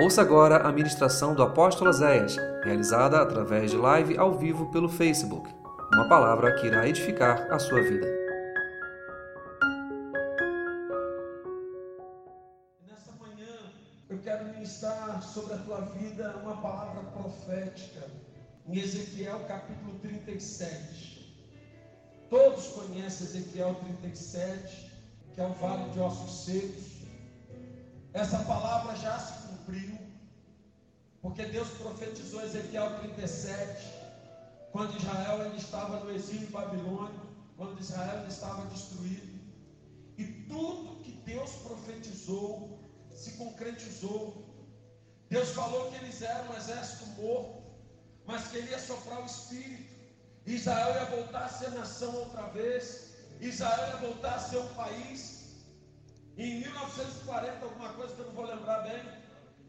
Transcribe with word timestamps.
Ouça 0.00 0.22
agora 0.22 0.58
a 0.58 0.70
ministração 0.70 1.34
do 1.34 1.42
apóstolo 1.42 1.92
Zéias, 1.92 2.36
realizada 2.62 3.20
através 3.20 3.72
de 3.72 3.76
live 3.76 4.16
ao 4.16 4.38
vivo 4.38 4.70
pelo 4.70 4.88
Facebook. 4.88 5.52
Uma 5.92 6.08
palavra 6.08 6.54
que 6.54 6.68
irá 6.68 6.88
edificar 6.88 7.52
a 7.52 7.58
sua 7.58 7.82
vida. 7.82 8.06
Nessa 12.86 13.10
manhã 13.18 13.56
eu 14.08 14.18
quero 14.18 14.44
ministrar 14.44 15.20
sobre 15.20 15.54
a 15.54 15.58
tua 15.58 15.80
vida 15.80 16.32
uma 16.44 16.58
palavra 16.58 17.02
profética 17.10 18.06
em 18.68 18.78
Ezequiel 18.78 19.40
capítulo 19.48 19.98
37. 19.98 21.36
Todos 22.30 22.68
conhecem 22.68 23.26
Ezequiel 23.26 23.74
37, 23.74 24.92
que 25.34 25.40
é 25.40 25.44
o 25.44 25.54
vale 25.54 25.90
de 25.90 25.98
ossos 25.98 26.44
secos. 26.44 26.87
Essa 28.12 28.38
palavra 28.44 28.96
já 28.96 29.18
se 29.18 29.46
cumpriu, 29.46 29.98
porque 31.20 31.44
Deus 31.44 31.68
profetizou 31.70 32.42
Ezequiel 32.42 32.98
37, 33.00 33.92
quando 34.72 34.96
Israel 34.96 35.42
ainda 35.42 35.56
estava 35.56 36.00
no 36.00 36.10
exílio 36.10 36.48
babilônico, 36.48 37.26
quando 37.56 37.80
Israel 37.80 38.18
ainda 38.18 38.28
estava 38.28 38.66
destruído. 38.66 39.38
E 40.16 40.24
tudo 40.48 41.02
que 41.02 41.12
Deus 41.12 41.50
profetizou 41.56 42.78
se 43.10 43.32
concretizou. 43.32 44.44
Deus 45.28 45.50
falou 45.50 45.90
que 45.90 45.96
eles 45.96 46.22
eram 46.22 46.50
um 46.50 46.56
exército 46.56 47.06
morto, 47.20 47.62
mas 48.26 48.48
que 48.48 48.56
ele 48.58 48.70
ia 48.70 48.78
soprar 48.78 49.22
o 49.22 49.26
espírito. 49.26 49.94
Israel 50.46 50.94
ia 50.94 51.04
voltar 51.16 51.44
a 51.44 51.48
ser 51.48 51.70
nação 51.72 52.14
outra 52.14 52.48
vez. 52.48 53.12
Israel 53.40 53.88
ia 53.88 53.96
voltar 54.08 54.36
a 54.36 54.40
ser 54.40 54.58
um 54.58 54.74
país. 54.74 55.37
Em 56.38 56.60
1940, 56.60 57.64
alguma 57.64 57.92
coisa 57.94 58.14
que 58.14 58.20
eu 58.20 58.26
não 58.26 58.32
vou 58.32 58.46
lembrar 58.46 58.82
bem, 58.82 59.02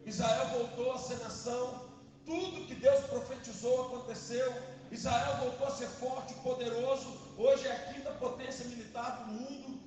Israel 0.05 0.45
voltou 0.49 0.93
a 0.93 0.99
ser 0.99 1.17
nação, 1.17 1.89
tudo 2.23 2.67
que 2.67 2.75
Deus 2.75 3.05
profetizou 3.05 3.87
aconteceu. 3.87 4.53
Israel 4.91 5.37
voltou 5.37 5.65
a 5.65 5.71
ser 5.71 5.87
forte, 5.87 6.35
poderoso, 6.35 7.09
hoje 7.37 7.67
é 7.67 7.71
a 7.71 7.93
quinta 7.93 8.11
potência 8.11 8.65
militar 8.65 9.17
do 9.17 9.31
mundo. 9.31 9.81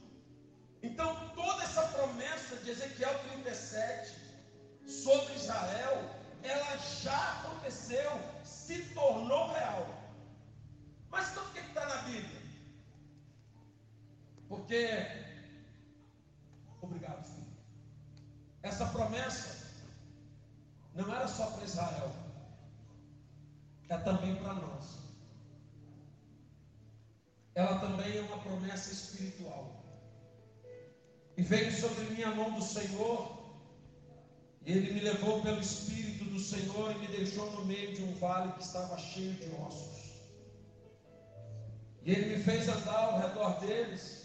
Então, 0.83 1.15
toda 1.37 1.63
essa 1.63 1.83
promessa 1.83 2.57
de 2.57 2.71
Ezequiel 2.71 3.17
37 3.31 4.17
sobre 4.85 5.35
Israel, 5.35 6.11
ela 6.43 6.77
já 6.79 7.39
aconteceu, 7.39 8.11
se 8.43 8.83
tornou 8.87 9.53
real. 9.53 9.87
Mas 11.11 11.31
então 11.31 11.45
por 11.45 11.53
que 11.53 11.61
está 11.61 11.87
na 11.87 12.03
Bíblia? 12.03 12.43
Porque, 14.49 15.22
obrigado, 16.93 17.25
filho. 17.25 17.47
Essa 18.63 18.87
promessa 18.87 19.67
não 20.95 21.15
era 21.15 21.27
só 21.27 21.47
para 21.47 21.65
Israel, 21.65 22.13
é 23.89 23.97
também 23.99 24.37
para 24.37 24.55
nós. 24.55 24.99
Ela 27.55 27.79
também 27.81 28.17
é 28.17 28.21
uma 28.23 28.39
promessa 28.39 28.93
espiritual. 28.93 29.83
E 31.37 31.43
veio 31.43 31.73
sobre 31.73 32.05
mim 32.05 32.23
a 32.23 32.35
mão 32.35 32.53
do 32.53 32.63
Senhor, 32.63 33.43
e 34.65 34.73
ele 34.73 34.93
me 34.93 35.01
levou 35.01 35.43
pelo 35.43 35.61
Espírito 35.61 36.25
do 36.25 36.39
Senhor 36.39 36.93
e 36.93 36.99
me 36.99 37.09
deixou 37.09 37.51
no 37.53 37.65
meio 37.65 37.95
de 37.95 38.03
um 38.05 38.15
vale 38.15 38.53
que 38.53 38.63
estava 38.63 38.97
cheio 38.99 39.33
de 39.35 39.51
ossos. 39.57 40.13
E 42.05 42.13
ele 42.13 42.37
me 42.37 42.43
fez 42.43 42.69
andar 42.69 42.97
ao 42.97 43.21
redor 43.21 43.61
deles, 43.61 44.22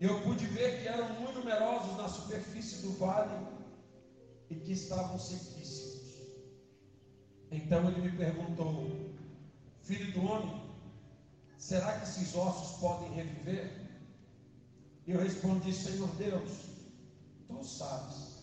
eu 0.00 0.22
pude 0.22 0.46
ver 0.46 0.80
que 0.80 0.88
eram 0.88 1.10
muito 1.20 1.40
numerosos 1.40 1.96
na 1.96 2.08
superfície 2.08 2.78
do 2.78 2.92
vale 2.92 3.36
e 4.48 4.56
que 4.56 4.72
estavam 4.72 5.18
sequíssimos. 5.18 6.20
Então 7.50 7.88
ele 7.88 8.00
me 8.00 8.12
perguntou: 8.12 9.10
Filho 9.82 10.12
do 10.12 10.24
homem, 10.26 10.62
será 11.58 11.98
que 11.98 12.04
esses 12.04 12.34
ossos 12.34 12.72
podem 12.80 13.12
reviver? 13.12 13.70
E 15.06 15.12
eu 15.12 15.20
respondi: 15.20 15.74
Senhor 15.74 16.08
Deus, 16.16 16.70
tu 17.46 17.62
sabes. 17.62 18.40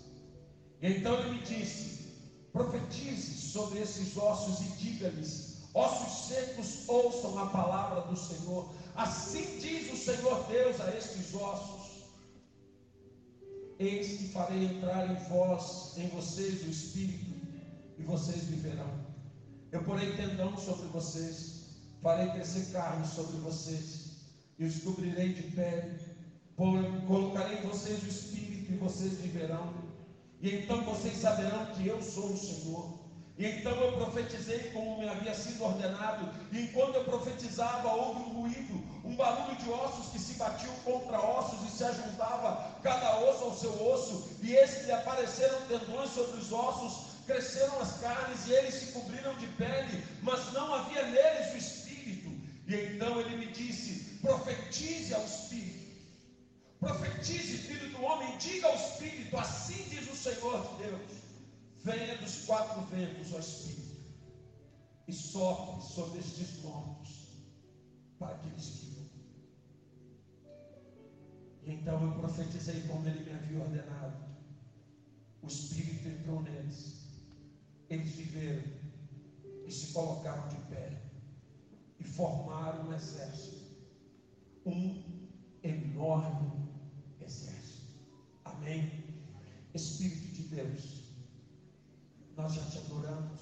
E 0.82 0.88
então 0.92 1.16
ele 1.16 1.32
me 1.32 1.44
disse: 1.44 2.08
Profetize 2.54 3.36
sobre 3.36 3.80
esses 3.80 4.16
ossos 4.16 4.62
e 4.62 4.68
diga-lhes: 4.70 5.58
Ossos 5.74 6.26
secos, 6.26 6.88
ouçam 6.88 7.38
a 7.38 7.46
palavra 7.46 8.02
do 8.02 8.16
Senhor. 8.18 8.68
Assim 8.98 9.60
diz 9.60 9.94
o 9.94 9.98
Senhor 9.98 10.44
Deus 10.50 10.82
a 10.82 10.96
estes 10.96 11.34
ossos 11.34 11.88
Eis 13.80 14.18
que 14.18 14.30
farei 14.30 14.66
entrar 14.66 15.08
em 15.08 15.16
vós, 15.30 15.96
em 15.98 16.08
vocês, 16.08 16.64
o 16.64 16.70
Espírito, 16.70 17.26
e 18.00 18.02
vocês 18.02 18.46
viverão. 18.46 18.90
Eu 19.72 19.84
porei 19.84 20.16
tendão 20.16 20.58
sobre 20.58 20.88
vocês, 20.88 21.78
farei 22.02 22.32
crescer 22.32 22.72
carne 22.72 23.06
sobre 23.08 23.38
vocês, 23.38 24.14
e 24.58 24.66
os 24.66 24.80
cobrirei 24.80 25.34
de 25.34 25.44
pele, 25.52 26.00
colocarei 26.56 27.60
em 27.60 27.68
vocês 27.68 28.02
o 28.02 28.08
Espírito, 28.08 28.74
e 28.74 28.78
vocês 28.78 29.14
viverão. 29.20 29.72
E 30.42 30.56
então 30.56 30.84
vocês 30.84 31.18
saberão 31.18 31.68
que 31.76 31.86
eu 31.86 32.02
sou 32.02 32.34
o 32.34 32.38
Senhor. 32.38 32.97
E 33.38 33.46
então 33.46 33.72
eu 33.74 33.92
profetizei 33.94 34.72
como 34.72 34.98
me 34.98 35.08
havia 35.08 35.34
sido 35.36 35.64
ordenado. 35.64 36.28
E 36.52 36.62
enquanto 36.62 36.96
eu 36.96 37.04
profetizava, 37.04 37.88
houve 37.90 38.22
um 38.22 38.42
ruído, 38.42 38.84
um 39.06 39.16
barulho 39.16 39.56
de 39.58 39.70
ossos 39.70 40.12
que 40.12 40.18
se 40.18 40.34
batiam 40.34 40.74
contra 40.84 41.20
ossos 41.20 41.68
e 41.68 41.78
se 41.78 41.84
ajuntava 41.84 42.76
cada 42.82 43.20
osso 43.20 43.44
ao 43.44 43.56
seu 43.56 43.92
osso. 43.92 44.32
E 44.42 44.56
eis 44.56 44.84
que 44.84 44.92
apareceram 44.92 45.62
tendões 45.68 46.10
sobre 46.10 46.40
os 46.40 46.52
ossos, 46.52 47.14
cresceram 47.28 47.80
as 47.80 48.00
carnes 48.00 48.48
e 48.48 48.54
eles 48.54 48.74
se 48.74 48.92
cobriram 48.92 49.36
de 49.36 49.46
pele, 49.50 50.04
mas 50.24 50.52
não 50.54 50.74
havia 50.74 51.04
neles 51.04 51.54
o 51.54 51.58
espírito. 51.58 52.30
E 52.68 52.76
então 52.96 53.22
ele 53.22 53.38
me 53.38 53.48
disse: 53.54 54.18
profetize 54.20 55.14
ao 55.14 55.24
espírito. 55.24 55.78
Profetize, 56.80 57.58
filho 57.58 57.90
do 57.90 58.04
homem, 58.04 58.36
diga 58.38 58.68
ao 58.68 58.76
espírito, 58.76 59.38
assim 59.38 59.84
diz 59.90 60.12
o 60.12 60.16
Senhor 60.16 60.60
de 60.62 60.84
Deus 60.86 61.17
venha 61.88 62.18
dos 62.18 62.46
quatro 62.46 62.82
ventos, 62.88 63.34
ó 63.34 63.40
Espírito, 63.40 63.98
e 65.08 65.14
sopre 65.14 65.82
sobre 65.82 66.20
estes 66.20 66.62
mortos, 66.62 67.30
para 68.20 68.38
que 68.40 68.50
eles 68.50 68.68
vivam. 68.68 69.10
E 71.64 71.72
então 71.72 72.04
eu 72.04 72.20
profetizei 72.20 72.82
como 72.88 73.08
ele 73.08 73.24
me 73.24 73.32
havia 73.32 73.62
ordenado. 73.62 74.28
O 75.42 75.48
Espírito 75.48 76.10
entrou 76.10 76.42
neles, 76.42 77.22
eles 77.90 78.16
viveram 78.16 78.64
e 79.66 79.72
se 79.72 79.94
colocaram 79.94 80.50
de 80.50 80.58
pé, 80.70 81.02
e 82.00 82.04
formaram 82.04 82.90
um 82.90 82.94
exército, 82.94 83.66
um 84.66 85.04
enorme 85.64 86.70
exército. 87.22 87.96
Amém? 88.44 89.06
Espírito 89.74 90.34
de 90.34 90.44
Deus 90.56 90.97
nós 92.38 92.54
já 92.54 92.62
te 92.66 92.78
adoramos, 92.78 93.42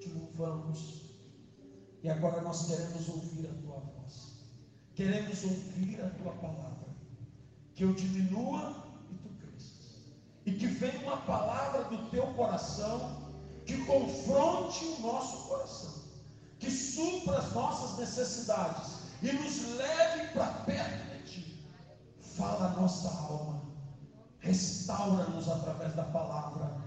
te 0.00 0.08
louvamos, 0.10 1.02
e 2.04 2.08
agora 2.08 2.40
nós 2.40 2.66
queremos 2.66 3.08
ouvir 3.08 3.48
a 3.48 3.54
tua 3.62 3.80
voz, 3.80 4.46
queremos 4.94 5.42
ouvir 5.42 6.00
a 6.00 6.10
tua 6.10 6.32
palavra, 6.34 6.86
que 7.74 7.82
eu 7.82 7.92
diminua 7.94 8.86
e 9.10 9.14
tu 9.16 9.28
cresças, 9.40 10.04
e 10.46 10.52
que 10.52 10.68
venha 10.68 11.00
uma 11.00 11.16
palavra 11.16 11.84
do 11.84 12.08
teu 12.10 12.32
coração 12.34 13.26
que 13.64 13.84
confronte 13.84 14.84
o 14.84 15.00
nosso 15.00 15.48
coração, 15.48 15.94
que 16.60 16.70
supra 16.70 17.38
as 17.38 17.52
nossas 17.52 17.98
necessidades 17.98 19.00
e 19.20 19.32
nos 19.32 19.76
leve 19.76 20.28
para 20.32 20.52
perto 20.64 21.10
de 21.10 21.22
ti. 21.24 21.68
Fala 22.20 22.66
a 22.66 22.80
nossa 22.80 23.08
alma, 23.08 23.62
restaura-nos 24.38 25.48
através 25.48 25.92
da 25.96 26.04
palavra 26.04 26.85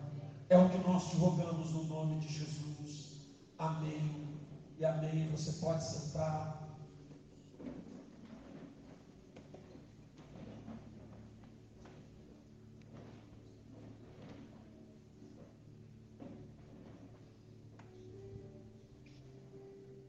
é 0.50 0.58
o 0.58 0.68
que 0.68 0.78
nós 0.80 1.10
te 1.10 1.16
rogamos 1.16 1.72
no 1.72 1.84
nome 1.84 2.20
de 2.20 2.28
Jesus. 2.28 3.12
Amém. 3.58 4.40
E 4.80 4.86
amém. 4.86 5.30
Você 5.30 5.52
pode 5.60 5.84
sentar. 5.84 6.68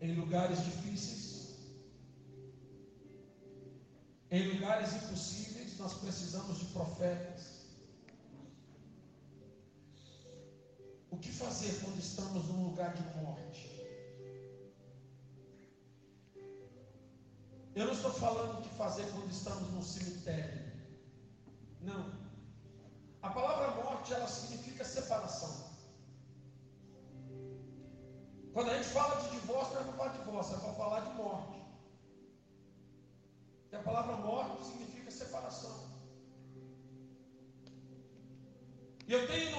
Em 0.00 0.14
lugares 0.14 0.64
difíceis, 0.64 1.58
em 4.30 4.54
lugares 4.54 4.94
impossíveis, 4.94 5.78
nós 5.78 5.92
precisamos 5.98 6.58
de 6.60 6.64
profetas. 6.66 7.49
O 11.10 11.18
que 11.18 11.32
fazer 11.32 11.80
quando 11.82 11.98
estamos 11.98 12.46
num 12.48 12.64
lugar 12.68 12.94
de 12.94 13.02
morte? 13.18 13.68
Eu 17.74 17.86
não 17.86 17.92
estou 17.92 18.12
falando 18.12 18.58
o 18.58 18.62
que 18.62 18.68
fazer 18.76 19.10
quando 19.12 19.30
estamos 19.30 19.70
num 19.72 19.82
cemitério. 19.82 20.70
Não. 21.80 22.12
A 23.22 23.30
palavra 23.30 23.82
morte 23.82 24.12
ela 24.12 24.28
significa 24.28 24.84
separação. 24.84 25.70
Quando 28.52 28.70
a 28.70 28.76
gente 28.76 28.88
fala 28.88 29.22
de 29.22 29.30
divórcio, 29.30 29.74
não 29.74 29.80
é 29.80 29.84
para 29.84 29.92
falar 29.92 30.12
de 30.12 30.18
divórcio, 30.18 30.56
é 30.56 30.58
para 30.58 30.72
falar 30.72 31.00
de 31.00 31.14
morte. 31.14 31.60
E 33.72 33.76
a 33.76 33.82
palavra 33.82 34.16
morte 34.16 34.64
significa 34.64 35.10
separação. 35.10 35.90
E 39.06 39.12
eu 39.12 39.26
tenho 39.26 39.49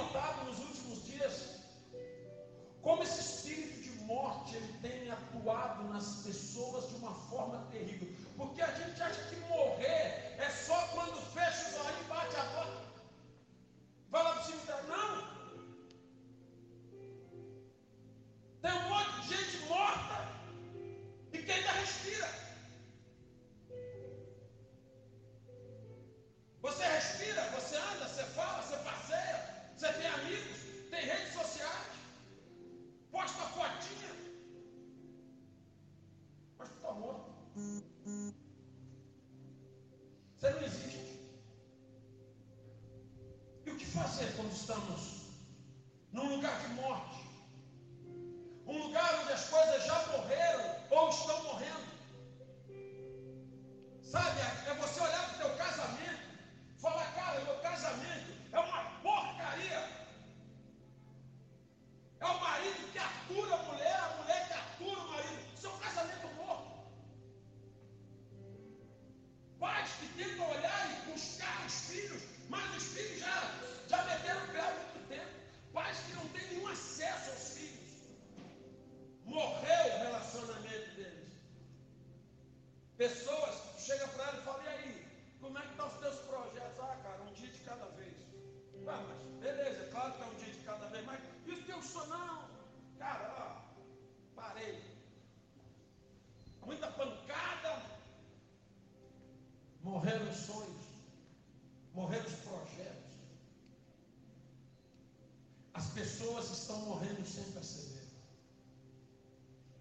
pessoas 106.21 106.51
estão 106.51 106.77
morrendo 106.81 107.25
sem 107.25 107.43
perceber. 107.51 108.05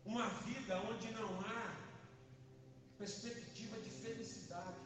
Uma 0.04 0.26
vida 0.28 0.80
onde 0.90 1.10
não 1.12 1.28
há 1.40 1.76
perspectiva 2.96 3.78
de 3.78 3.90
felicidade. 3.90 4.80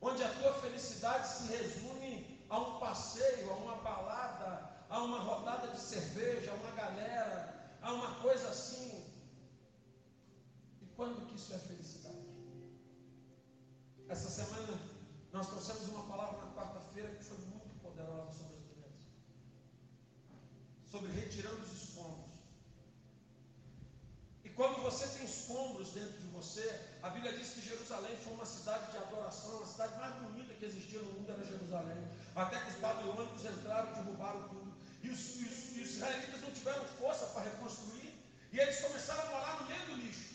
Onde 0.00 0.22
a 0.22 0.34
tua 0.36 0.54
felicidade 0.54 1.28
se 1.28 1.48
resume 1.48 2.40
a 2.48 2.58
um 2.58 2.78
passeio, 2.78 3.50
a 3.50 3.56
uma 3.56 3.76
balada, 3.76 4.86
a 4.88 5.02
uma 5.02 5.18
rodada 5.18 5.68
de 5.68 5.80
cerveja, 5.80 6.52
a 6.52 6.54
uma 6.54 6.70
galera, 6.72 7.76
a 7.82 7.92
uma 7.92 8.14
coisa 8.20 8.48
assim. 8.48 9.04
E 10.80 10.86
quando 10.96 11.26
que 11.26 11.36
isso 11.36 11.52
é 11.52 11.58
felicidade? 11.58 12.16
Essa 14.08 14.30
semana 14.30 14.78
nós 15.32 15.48
trouxemos 15.48 15.88
uma 15.88 16.04
palavra 16.04 16.46
na 16.46 16.52
quarta-feira 16.54 17.14
que 17.14 17.24
foi 17.24 17.36
muito 17.38 17.78
poderosa 17.82 18.32
sobre 18.32 18.56
as 18.56 18.64
mulheres. 18.64 19.08
Sobre 20.98 21.12
retirando 21.12 21.62
os 21.62 21.80
escombros. 21.80 22.26
E 24.44 24.48
quando 24.48 24.82
você 24.82 25.06
tem 25.06 25.24
escombros 25.26 25.90
dentro 25.90 26.18
de 26.18 26.26
você, 26.26 26.66
a 27.04 27.10
Bíblia 27.10 27.38
diz 27.38 27.50
que 27.50 27.60
Jerusalém 27.60 28.16
foi 28.16 28.32
uma 28.32 28.44
cidade 28.44 28.90
de 28.90 28.96
adoração, 28.96 29.62
a 29.62 29.66
cidade 29.66 29.96
mais 29.96 30.12
bonita 30.16 30.54
que 30.54 30.64
existia 30.64 31.00
no 31.00 31.12
mundo 31.12 31.30
era 31.30 31.44
Jerusalém. 31.44 32.02
Até 32.34 32.58
que 32.58 32.70
os 32.70 32.76
babilônicos 32.78 33.44
entraram 33.44 33.92
derrubaram 33.92 34.48
tudo. 34.48 34.74
E 35.04 35.10
os, 35.10 35.20
e 35.36 35.44
os, 35.44 35.76
e 35.76 35.80
os 35.82 35.90
israelitas 35.94 36.40
não 36.40 36.50
tiveram 36.50 36.84
força 36.98 37.26
para 37.26 37.42
reconstruir. 37.42 38.12
E 38.50 38.58
eles 38.58 38.80
começaram 38.80 39.22
a 39.22 39.30
morar 39.30 39.60
no 39.60 39.68
meio 39.68 39.86
do 39.86 39.96
lixo. 40.02 40.34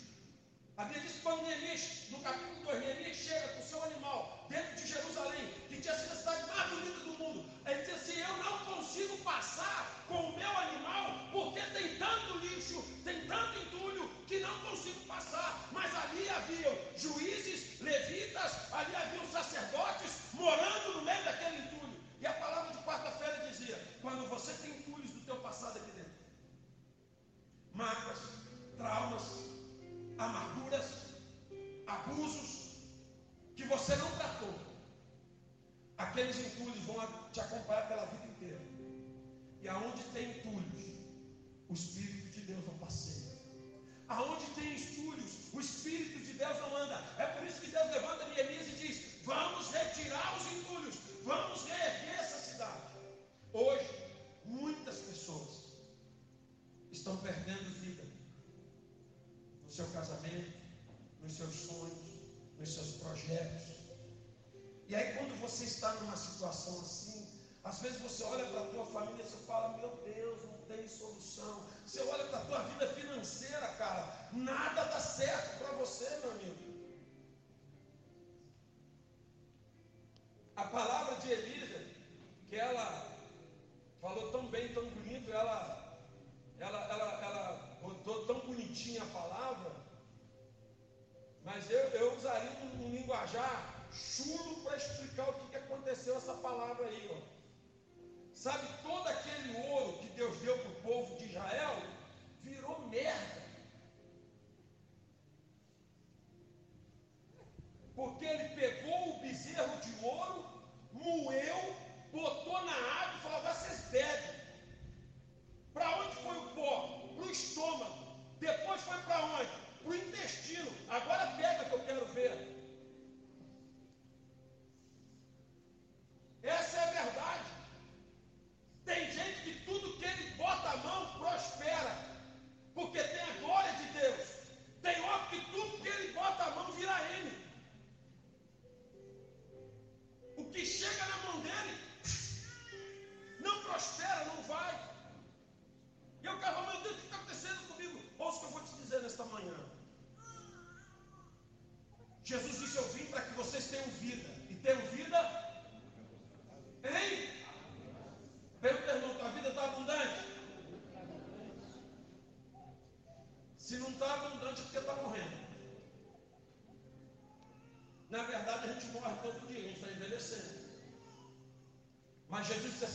A 0.77 0.85
Bíblia 0.85 1.03
diz 1.03 1.11
que 1.17 1.21
quando 1.23 1.43
Neemias, 1.43 2.09
no 2.09 2.19
capítulo 2.21 2.63
2, 2.63 2.79
Neemias 2.79 3.17
chega 3.17 3.49
com 3.49 3.59
o 3.59 3.67
seu 3.67 3.83
animal 3.83 4.47
dentro 4.49 4.75
de 4.77 4.87
Jerusalém, 4.87 5.53
que 5.67 5.81
tinha 5.81 5.99
sido 5.99 6.13
a 6.13 6.15
cidade 6.15 6.47
mais 6.47 6.69
bonita 6.69 6.99
do 6.99 7.13
mundo, 7.19 7.52
ele 7.65 7.81
diz 7.81 7.93
assim: 7.93 8.19
Eu 8.19 8.37
não 8.37 8.57
consigo 8.59 9.17
passar 9.19 10.03
com 10.07 10.15
o 10.15 10.37
meu 10.37 10.57
animal, 10.57 11.19
porque 11.31 11.61
tem 11.61 11.95
tanto 11.97 12.37
lixo, 12.39 12.81
tem 13.03 13.25
tanto 13.27 13.59
entulho, 13.59 14.09
que 14.27 14.39
não 14.39 14.59
consigo 14.59 14.99
passar. 15.07 15.69
Mas 15.71 15.93
ali 15.95 16.27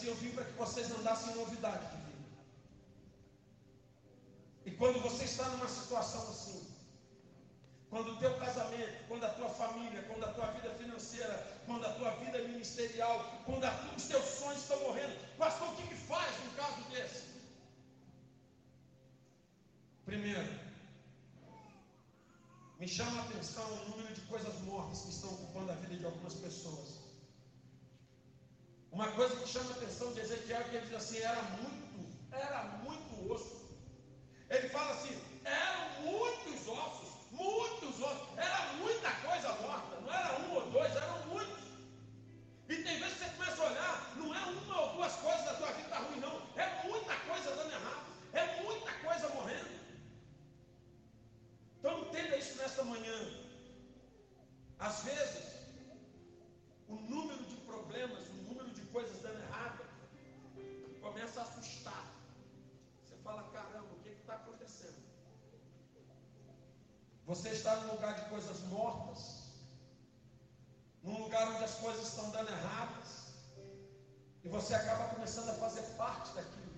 Eu 0.08 0.14
vim 0.20 0.30
para 0.34 0.44
que 0.48 0.52
vocês 0.52 0.90
andassem 0.98 1.32
em 1.32 1.36
novidade 1.36 1.86
de 1.90 1.96
vida. 2.06 2.18
E 4.64 4.70
quando 4.70 5.00
você 5.06 5.24
está 5.24 5.46
numa 5.50 5.68
situação 5.68 6.22
assim, 6.30 6.60
quando 7.90 8.12
o 8.12 8.18
teu 8.18 8.32
casamento, 8.38 9.06
quando 9.08 9.24
a 9.24 9.34
tua 9.38 9.50
família, 9.50 10.02
quando 10.08 10.24
a 10.24 10.32
tua 10.32 10.46
vida 10.52 10.70
financeira, 10.80 11.36
quando 11.66 11.84
a 11.86 11.92
tua 11.92 12.10
vida 12.22 12.38
ministerial, 12.48 13.16
quando 13.44 13.64
a, 13.64 13.70
os 13.96 14.06
teus 14.12 14.24
sonhos 14.24 14.62
estão 14.62 14.80
morrendo, 14.80 15.14
pastor, 15.36 15.68
o 15.68 15.76
que, 15.76 15.88
que 15.88 15.94
faz 15.94 16.30
num 16.42 16.54
caso 16.54 16.80
desse? 16.90 17.24
Primeiro, 20.06 20.52
me 22.78 22.88
chama 22.88 23.20
a 23.20 23.24
atenção 23.24 23.66
o 23.74 23.88
número 23.90 24.14
de 24.14 24.22
coisas 24.22 24.58
mortas 24.62 25.02
que 25.02 25.10
estão 25.10 25.30
ocupando 25.34 25.72
a 25.72 25.74
vida 25.74 25.96
de 25.96 26.06
algumas 26.06 26.34
pessoas. 26.34 27.07
Uma 28.98 29.12
coisa 29.12 29.36
que 29.36 29.48
chama 29.48 29.74
a 29.74 29.76
atenção 29.76 30.12
de 30.12 30.18
Ezequiel 30.18 30.58
é 30.60 30.64
que 30.64 30.74
ele 30.74 30.86
diz 30.86 30.96
assim: 30.96 31.18
era 31.18 31.40
muito, 31.42 32.32
era 32.32 32.64
muito 32.82 33.32
osso. 33.32 33.64
Ele 34.50 34.68
fala 34.70 34.94
assim: 34.94 35.27
Você 67.38 67.50
está 67.50 67.76
num 67.76 67.92
lugar 67.92 68.16
de 68.16 68.28
coisas 68.30 68.60
mortas, 68.62 69.44
num 71.04 71.22
lugar 71.22 71.48
onde 71.52 71.62
as 71.62 71.74
coisas 71.74 72.08
estão 72.08 72.30
dando 72.30 72.50
erradas, 72.50 73.28
e 74.42 74.48
você 74.48 74.74
acaba 74.74 75.14
começando 75.14 75.50
a 75.50 75.54
fazer 75.54 75.82
parte 75.96 76.34
daquilo. 76.34 76.72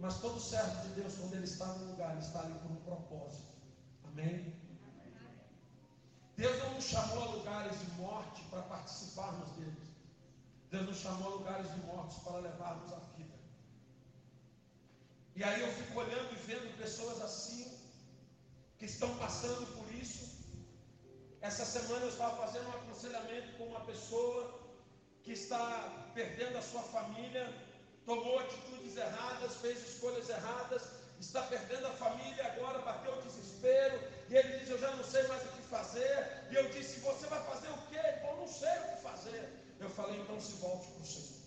Mas 0.00 0.18
todo 0.18 0.40
servo 0.40 0.82
de 0.88 0.88
Deus, 1.00 1.14
quando 1.18 1.34
ele 1.34 1.44
está 1.44 1.66
no 1.66 1.92
lugar, 1.92 2.10
ele 2.10 2.20
está 2.20 2.40
ali 2.40 2.54
por 2.54 2.72
um 2.72 2.82
propósito. 2.82 3.54
Amém? 4.08 4.52
Deus 6.36 6.58
não 6.64 6.74
nos 6.74 6.84
chamou 6.84 7.22
a 7.22 7.30
lugares 7.36 7.78
de 7.78 7.90
morte 7.92 8.42
para 8.50 8.62
participarmos 8.62 9.48
deles. 9.50 9.88
Deus 10.68 10.84
nos 10.84 10.96
chamou 10.96 11.32
a 11.32 11.36
lugares 11.36 11.72
de 11.72 11.80
mortes 11.82 12.18
para 12.24 12.38
levarmos 12.38 12.92
a 12.92 12.98
vida. 13.16 13.29
E 15.40 15.44
aí 15.48 15.58
eu 15.62 15.72
fico 15.72 15.98
olhando 15.98 16.30
e 16.34 16.38
vendo 16.46 16.76
pessoas 16.76 17.18
assim, 17.26 17.66
que 18.78 18.84
estão 18.84 19.10
passando 19.16 19.66
por 19.74 19.90
isso. 19.94 20.24
Essa 21.40 21.64
semana 21.64 22.02
eu 22.04 22.10
estava 22.10 22.36
fazendo 22.42 22.68
um 22.68 22.72
aconselhamento 22.72 23.56
com 23.56 23.68
uma 23.68 23.80
pessoa 23.86 24.40
que 25.22 25.32
está 25.32 26.10
perdendo 26.12 26.58
a 26.58 26.62
sua 26.70 26.82
família, 26.82 27.44
tomou 28.04 28.38
atitudes 28.40 28.98
erradas, 28.98 29.56
fez 29.62 29.78
escolhas 29.88 30.28
erradas, 30.28 30.82
está 31.18 31.42
perdendo 31.44 31.86
a 31.86 31.94
família 32.04 32.46
agora, 32.52 32.80
bateu 32.80 33.14
o 33.14 33.22
desespero, 33.22 33.98
e 34.28 34.36
ele 34.36 34.58
diz: 34.58 34.68
Eu 34.68 34.78
já 34.78 34.94
não 34.94 35.04
sei 35.04 35.26
mais 35.26 35.42
o 35.46 35.52
que 35.54 35.62
fazer. 35.62 36.48
E 36.50 36.54
eu 36.54 36.68
disse: 36.68 37.00
Você 37.00 37.26
vai 37.28 37.42
fazer 37.44 37.70
o 37.70 37.80
quê? 37.88 38.02
Falou: 38.20 38.40
Não 38.42 38.52
sei 38.60 38.76
o 38.80 38.88
que 38.90 39.02
fazer. 39.10 39.42
Eu 39.80 39.88
falei: 39.88 40.20
Então 40.20 40.38
se 40.38 40.52
volte 40.66 40.86
para 40.88 41.02
o 41.02 41.06
Senhor, 41.06 41.40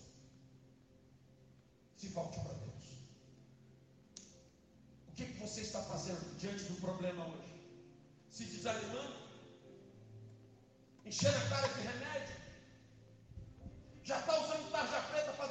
se 1.96 2.08
volte 2.08 2.40
para 2.40 2.54
Deus. 2.54 2.73
Você 5.44 5.60
está 5.60 5.82
fazendo 5.82 6.38
diante 6.38 6.64
do 6.64 6.80
problema 6.80 7.22
hoje? 7.26 7.52
Se 8.30 8.46
desanimando? 8.46 9.14
Enchendo 11.04 11.36
a 11.36 11.48
cara 11.50 11.68
de 11.68 11.80
remédio? 11.82 12.36
Já 14.04 14.20
está 14.20 14.40
usando 14.40 14.72
tarja 14.72 15.02
preta 15.02 15.32
para 15.34 15.43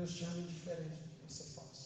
Deus 0.00 0.14
te 0.14 0.24
ama 0.24 0.38
indiferente 0.38 0.96
do 0.96 1.08
que 1.10 1.30
você 1.30 1.44
faz. 1.52 1.78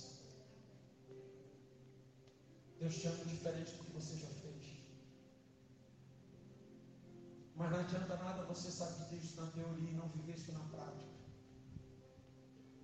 Deus 2.79 2.95
te 2.95 3.09
ama 3.09 3.25
indiferente 3.25 3.73
do 3.73 3.85
que 3.85 3.91
você 3.91 4.17
já 4.19 4.29
fez. 4.29 4.67
Mas 7.57 7.71
não 7.73 7.81
adianta 7.81 8.17
nada 8.17 8.45
você 8.45 8.71
saber 8.71 9.19
disso 9.19 9.41
na 9.41 9.49
teoria 9.49 9.91
e 9.91 9.95
não 9.95 10.09
viver 10.11 10.37
isso 10.37 10.53
na 10.53 10.61
prática. 10.61 11.11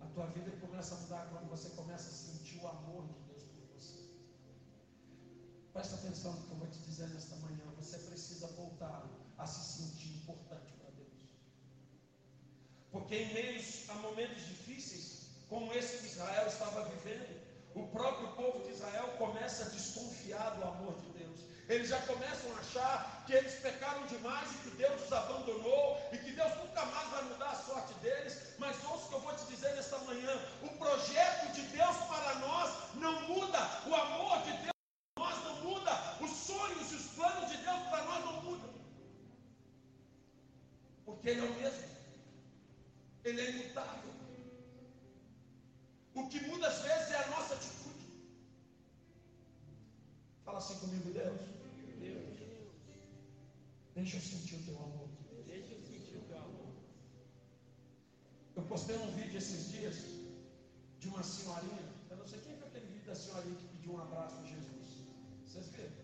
A 0.00 0.06
tua 0.06 0.26
vida 0.26 0.50
começa 0.56 0.96
a 0.96 0.98
mudar 0.98 1.28
quando 1.30 1.48
você 1.48 1.68
começa 1.76 2.08
a 2.08 2.12
sentir 2.12 2.58
o 2.58 2.66
amor 2.66 3.06
de 3.06 3.14
Deus 3.28 3.44
por 3.44 3.66
você. 3.68 4.10
Presta 5.72 5.94
atenção 5.94 6.32
no 6.32 6.42
que 6.44 6.50
eu 6.50 6.56
vou 6.56 6.66
te 6.66 6.80
dizer 6.80 7.08
nesta 7.10 7.36
manhã. 7.36 7.66
Você 7.76 7.98
precisa 7.98 8.48
voltar 8.48 9.08
a 9.38 9.46
se 9.46 9.78
sentir 9.78 10.08
importante 10.08 10.72
para 10.72 10.90
Deus. 10.90 11.30
Porque 12.90 13.14
em 13.14 13.32
meios 13.32 13.88
a 13.88 13.94
momentos 13.94 14.44
difíceis, 14.44 15.19
como 15.50 15.74
esse 15.74 15.98
que 15.98 16.06
Israel 16.06 16.46
estava 16.46 16.84
vivendo, 16.84 17.40
o 17.74 17.88
próprio 17.88 18.28
povo 18.28 18.64
de 18.64 18.70
Israel 18.70 19.08
começa 19.18 19.64
a 19.64 19.68
desconfiar 19.68 20.50
do 20.50 20.62
amor 20.62 20.94
de 21.00 21.08
Deus. 21.18 21.40
Eles 21.68 21.88
já 21.88 22.00
começam 22.02 22.52
a 22.56 22.60
achar 22.60 23.24
que 23.26 23.32
eles 23.32 23.54
pecaram 23.54 24.06
demais 24.06 24.48
e 24.52 24.58
que 24.58 24.76
Deus 24.76 25.02
os 25.04 25.12
abandonou 25.12 26.00
e 26.12 26.18
que 26.18 26.32
Deus 26.32 26.52
nunca 26.56 26.84
mais 26.86 27.08
vai 27.10 27.22
mudar 27.24 27.50
a 27.50 27.56
sorte 27.56 27.94
deles. 27.94 28.54
Mas 28.58 28.76
ouça 28.84 29.06
o 29.06 29.08
que 29.08 29.14
eu 29.14 29.20
vou 29.20 29.34
te 29.34 29.44
dizer 29.46 29.74
nesta 29.74 29.98
manhã: 29.98 30.40
o 30.62 30.68
projeto 30.78 31.52
de 31.52 31.62
Deus 31.62 31.96
esses 59.40 59.62
dias 59.72 59.96
de 61.00 61.08
uma 61.08 61.22
senhorinha. 61.22 61.84
Eu 62.10 62.16
não 62.16 62.26
sei 62.30 62.40
quem 62.40 62.56
foi 62.58 62.68
aquele 62.68 62.86
vídeo 62.94 63.06
da 63.06 63.14
senhorinha 63.14 63.56
que 63.60 63.68
pediu 63.74 63.92
um 63.94 64.00
abraço 64.06 64.36
a 64.40 64.44
Jesus. 64.52 64.88
Vocês 65.46 65.66
viram? 65.68 66.00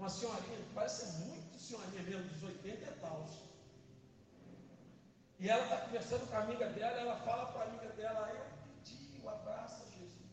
Uma 0.00 0.08
senhorinha, 0.08 0.58
parece 0.74 1.04
ser 1.04 1.12
muito 1.26 1.58
senhorinha 1.60 2.02
mesmo, 2.02 2.28
dos 2.30 2.42
80 2.42 2.84
e 2.84 3.00
tal. 3.00 3.28
E 5.38 5.48
ela 5.48 5.62
está 5.64 5.76
conversando 5.82 6.26
com 6.26 6.36
a 6.36 6.42
amiga 6.44 6.68
dela, 6.70 7.00
ela 7.00 7.16
fala 7.16 7.52
para 7.52 7.60
a 7.64 7.68
amiga 7.68 7.88
dela, 7.98 8.32
eu 8.32 8.46
pedi 8.82 9.20
o 9.22 9.28
abraço 9.28 9.82
a 9.82 9.90
Jesus. 9.98 10.30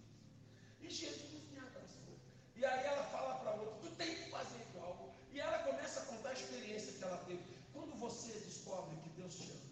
E 0.79 0.89
Jesus 0.89 1.51
me 1.51 1.59
abraçou. 1.59 2.15
E 2.55 2.63
aí 2.63 2.85
ela 2.85 3.03
fala 3.15 3.35
para 3.39 3.51
outra, 3.55 3.89
tu 3.89 3.95
tem 3.97 4.15
que 4.15 4.29
fazer 4.29 4.61
igual. 4.69 5.13
E 5.33 5.39
ela 5.39 5.59
começa 5.59 5.99
a 5.99 6.05
contar 6.05 6.29
a 6.29 6.33
experiência 6.33 6.93
que 6.93 7.03
ela 7.03 7.17
teve. 7.25 7.43
Quando 7.73 7.93
você 7.99 8.31
descobre 8.39 8.95
que 9.03 9.09
Deus 9.09 9.35
te 9.35 9.51
ama, 9.51 9.67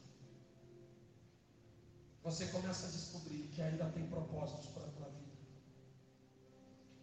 você 2.25 2.47
começa 2.47 2.87
a 2.87 2.89
descobrir 2.89 3.47
que 3.53 3.61
ainda 3.61 3.85
tem 3.91 4.07
propósitos 4.07 4.65
para 4.71 4.83
a 4.83 4.91
tua 4.93 5.09
vida. 5.09 5.37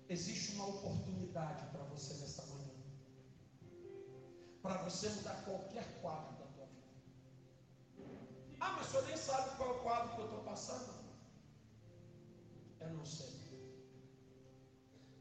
Existe 0.09 0.57
uma 0.57 0.67
oportunidade 0.67 1.65
para 1.71 1.85
você 1.85 2.15
nesta 2.15 2.45
manhã. 2.47 2.75
Para 4.61 4.83
você 4.83 5.09
mudar 5.11 5.45
qualquer 5.45 5.87
quadro 6.01 6.37
da 6.39 6.47
tua 6.47 6.67
vida. 6.67 6.89
Ah, 8.59 8.73
mas 8.73 8.89
o 8.89 8.91
senhor 8.91 9.07
nem 9.07 9.17
sabe 9.17 9.57
qual 9.57 9.69
é 9.69 9.73
o 9.79 9.83
quadro 9.83 10.15
que 10.17 10.21
eu 10.23 10.25
estou 10.25 10.43
passando? 10.43 10.93
Eu 12.81 12.91
não 12.91 13.07
sei. 13.07 13.33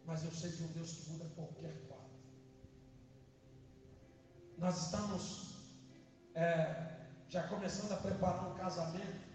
Mas 0.04 0.24
eu 0.24 0.32
sei 0.32 0.50
de 0.50 0.64
um 0.64 0.68
Deus 0.70 0.94
que 0.94 1.10
muda 1.12 1.26
qualquer 1.36 1.88
quadro. 1.88 2.10
Nós 4.58 4.86
estamos 4.86 5.56
é, 6.34 7.06
já 7.30 7.48
começando 7.48 7.92
a 7.92 7.98
preparar 7.98 8.52
um 8.52 8.56
casamento 8.56 9.31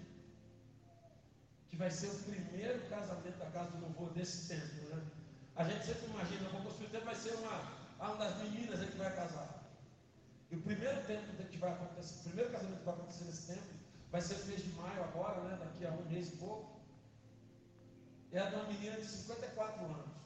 que 1.77 1.81
vai 1.81 1.91
ser 1.91 2.07
o 2.07 2.19
primeiro 2.21 2.89
casamento 2.89 3.37
da 3.37 3.51
casa 3.51 3.71
do 3.73 3.83
louvor 3.83 4.11
desse 4.15 4.49
tempo, 4.49 4.89
né? 4.89 5.03
A 5.55 5.65
gente 5.65 5.85
sempre 5.85 6.07
imagina, 6.07 6.49
vou 6.49 6.63
construir 6.63 6.87
o 6.87 6.91
tempo, 6.91 7.05
vai 7.05 7.15
ser 7.15 7.35
uma, 7.35 7.71
uma 7.99 8.17
das 8.17 8.39
meninas 8.39 8.81
que 8.81 8.97
vai 8.97 9.15
casar. 9.15 9.63
E 10.51 10.57
o 10.57 10.63
primeiro 10.63 11.05
tempo 11.05 11.45
que 11.45 11.59
vai 11.59 11.73
acontecer, 11.73 12.21
o 12.21 12.23
primeiro 12.25 12.51
casamento 12.51 12.79
que 12.79 12.85
vai 12.85 12.95
acontecer 12.95 13.25
nesse 13.25 13.47
tempo, 13.53 13.69
vai 14.11 14.21
ser 14.23 14.43
mês 14.47 14.63
de 14.63 14.71
maio 14.71 15.05
agora, 15.05 15.43
né? 15.43 15.59
Daqui 15.63 15.85
a 15.85 15.91
um 15.91 16.03
mês 16.07 16.29
e 16.29 16.37
pouco. 16.37 16.81
É 18.33 18.39
a 18.39 18.49
de 18.49 18.55
uma 18.55 18.65
menina 18.65 18.97
de 18.97 19.07
54 19.07 19.85
anos. 19.85 20.17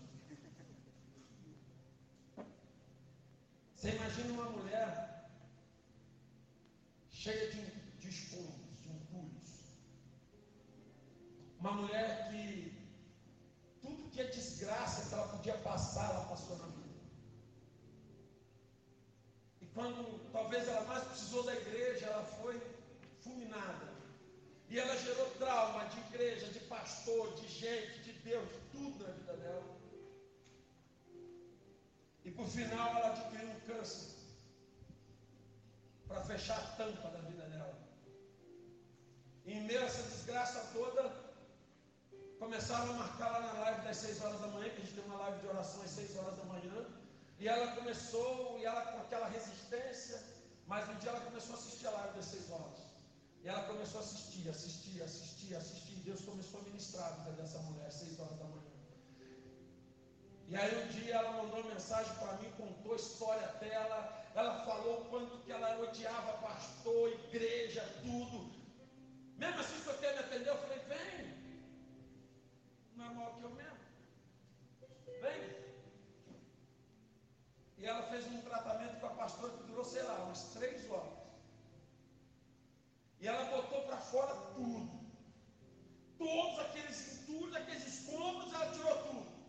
Você 3.75 3.91
imagina 3.91 4.33
uma 4.35 4.51
mulher 4.51 5.31
cheia 7.11 7.51
de, 7.51 7.65
de 7.99 8.09
escombros, 8.09 8.60
Uma 11.61 11.73
mulher 11.73 12.31
que 12.31 12.73
tudo 13.83 14.11
que 14.11 14.21
é 14.21 14.25
desgraça 14.25 15.09
que 15.09 15.15
ela 15.15 15.29
podia 15.29 15.59
passar, 15.59 16.11
ela 16.11 16.25
passou 16.25 16.57
na 16.57 16.67
vida. 16.67 17.01
E 19.61 19.67
quando 19.67 20.33
talvez 20.33 20.67
ela 20.67 20.87
mais 20.87 21.05
precisou 21.05 21.43
da 21.43 21.55
igreja, 21.55 22.07
ela 22.07 22.25
foi 22.25 22.59
fulminada. 23.21 23.91
E 24.71 24.79
ela 24.79 24.97
gerou 24.97 25.29
trauma 25.33 25.85
de 25.87 25.99
igreja, 26.01 26.47
de 26.47 26.61
pastor, 26.61 27.35
de 27.35 27.47
gente, 27.49 28.05
de 28.05 28.13
Deus, 28.13 28.49
de 28.49 28.61
tudo 28.73 29.05
na 29.05 29.13
vida 29.13 29.37
dela. 29.37 29.81
E 32.25 32.31
por 32.31 32.47
final 32.49 32.97
ela 32.97 33.09
adquiriu 33.09 33.51
um 33.51 33.61
câncer 33.61 34.17
para 36.09 36.25
fechar 36.25 36.59
a 36.59 36.77
tampa 36.77 37.09
da 37.09 37.19
vida 37.21 37.43
dela. 37.49 37.79
E 39.45 39.53
em 39.53 39.65
meio 39.65 39.81
a 39.81 39.85
essa 39.85 40.03
desgraça 40.05 40.71
toda, 40.73 41.20
começaram 42.41 42.91
a 42.93 42.95
marcar 42.95 43.29
lá 43.33 43.41
na 43.41 43.53
live 43.61 43.83
das 43.83 43.99
6 43.99 44.23
horas 44.23 44.41
da 44.41 44.49
manhã, 44.49 44.71
que 44.71 44.81
a 44.81 44.85
gente 44.85 44.95
tem 44.95 45.05
uma 45.05 45.19
live 45.19 45.41
de 45.41 45.47
oração 45.47 45.83
às 45.83 45.91
6 45.91 46.17
horas 46.17 46.37
da 46.39 46.45
manhã. 46.45 46.87
E 47.39 47.47
ela 47.47 47.77
começou, 47.77 48.59
e 48.59 48.65
ela 48.65 48.81
com 48.93 48.99
aquela 49.01 49.29
resistência, 49.29 50.19
mas 50.67 50.89
um 50.89 50.95
dia 51.01 51.11
ela 51.11 51.21
começou 51.21 51.55
a 51.55 51.59
assistir 51.59 51.87
a 51.87 51.91
live 51.91 52.17
das 52.17 52.25
6 52.25 52.51
horas. 52.51 52.81
E 53.43 53.49
ela 53.49 53.63
começou 53.65 54.01
a 54.01 54.05
assistir, 54.05 54.49
assistir, 54.49 55.03
assistir, 55.03 55.55
assistir. 55.55 55.93
E 55.93 56.03
Deus 56.09 56.23
começou 56.23 56.61
a 56.61 56.63
ministrar 56.65 57.07
a 57.09 57.17
vida 57.17 57.33
dessa 57.33 57.59
mulher 57.59 57.87
às 57.87 57.95
6 57.95 58.19
horas 58.19 58.39
da 58.39 58.45
manhã. 58.45 58.71
E 60.49 60.57
aí 60.57 60.83
um 60.83 60.89
dia 60.89 61.15
ela 61.15 61.33
mandou 61.43 61.61
uma 61.61 61.75
mensagem 61.75 62.13
para 62.15 62.33
mim, 62.39 62.51
contou 62.57 62.95
a 62.95 62.97
história 62.97 63.47
dela, 63.61 63.99
ela 64.35 64.65
falou 64.65 65.05
quanto 65.11 65.39
que 65.45 65.53
ela 65.53 65.79
odiava 65.81 66.33
pastor, 66.39 67.13
igreja, 67.13 67.83
tudo. 68.03 68.51
Mesmo 69.37 69.61
assim, 69.61 69.81
que 69.81 69.89
eu 69.89 69.99
tenho 69.99 70.15
me 70.15 70.19
atendeu, 70.21 70.55
eu 70.55 70.63
falei. 70.63 70.80
Que 73.41 73.45
eu 73.45 73.51
mesmo. 73.51 73.81
E 77.79 77.87
ela 77.87 78.03
fez 78.11 78.27
um 78.27 78.43
tratamento 78.43 79.01
com 79.01 79.07
a 79.07 79.11
pastora 79.11 79.57
que 79.57 79.63
durou, 79.65 79.85
sei 79.85 80.03
lá, 80.03 80.25
umas 80.25 80.43
três 80.55 80.91
horas. 80.91 81.19
E 83.21 83.27
ela 83.27 83.45
botou 83.45 83.83
para 83.83 83.97
fora 83.97 84.35
tudo. 84.55 85.01
Todos 86.19 86.59
aqueles 86.61 86.99
entulhos, 87.13 87.57
aqueles 87.57 87.87
escombros, 87.87 88.53
ela 88.53 88.73
tirou 88.73 88.97
tudo 89.05 89.41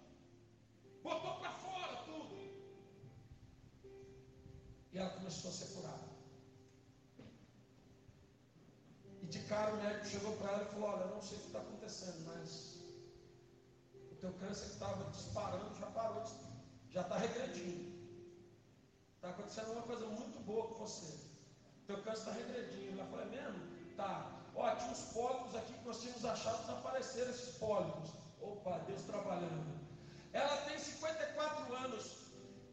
botou 1.03 1.39
para 1.39 1.51
fora 1.53 2.03
tudo. 2.05 2.35
E 4.91 4.97
ela 4.97 5.09
começou 5.11 5.49
a 5.49 5.53
ser 5.53 5.73
curada. 5.75 6.11
E 9.21 9.25
de 9.25 9.39
cara 9.43 9.73
o 9.73 9.77
médico 9.77 10.05
chegou 10.05 10.35
para 10.37 10.51
ela 10.51 10.63
e 10.63 10.73
falou: 10.73 10.89
Olha, 10.89 11.05
não 11.07 11.21
sei 11.21 11.37
o 11.37 11.41
que 11.41 11.47
está 11.47 11.59
acontecendo, 11.59 12.25
mas 12.25 12.70
câncer 14.51 14.65
que 14.65 14.73
estava 14.73 15.09
disparando 15.11 15.79
já 15.79 15.87
parou, 15.87 16.23
já 16.89 17.01
está 17.01 17.17
regredindo. 17.17 17.89
Está 19.15 19.29
acontecendo 19.29 19.71
uma 19.71 19.83
coisa 19.83 20.05
muito 20.07 20.43
boa 20.43 20.67
com 20.67 20.75
você. 20.75 21.17
Teu 21.87 22.03
câncer 22.03 22.19
está 22.19 22.31
regredindo. 22.31 22.99
Ela 22.99 23.09
falou: 23.09 23.25
É 23.25 23.29
mesmo? 23.29 23.95
Tá. 23.95 24.29
Ó, 24.53 24.75
tinha 24.75 24.91
uns 24.91 25.03
pólipos 25.13 25.55
aqui 25.55 25.73
que 25.73 25.85
nós 25.85 26.01
tínhamos 26.01 26.25
achado 26.25 26.59
desapareceram 26.61 27.31
esses 27.31 27.55
pólipos. 27.57 28.09
Opa, 28.41 28.79
Deus 28.79 29.01
trabalhando. 29.03 29.79
Ela 30.33 30.57
tem 30.65 30.77
54 30.77 31.73
anos. 31.75 32.17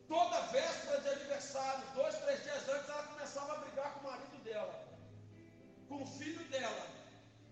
Toda 0.08 0.40
véspera 0.48 1.00
de 1.02 1.08
aniversário, 1.10 1.84
dois, 1.94 2.16
três 2.16 2.42
dias 2.42 2.68
antes, 2.68 2.88
ela 2.88 3.02
começava 3.04 3.52
a 3.52 3.58
brigar 3.58 3.92
com 3.92 4.00
o 4.00 4.10
marido 4.10 4.42
dela, 4.42 4.88
com 5.86 6.02
o 6.02 6.06
filho 6.06 6.42
dela, 6.48 6.86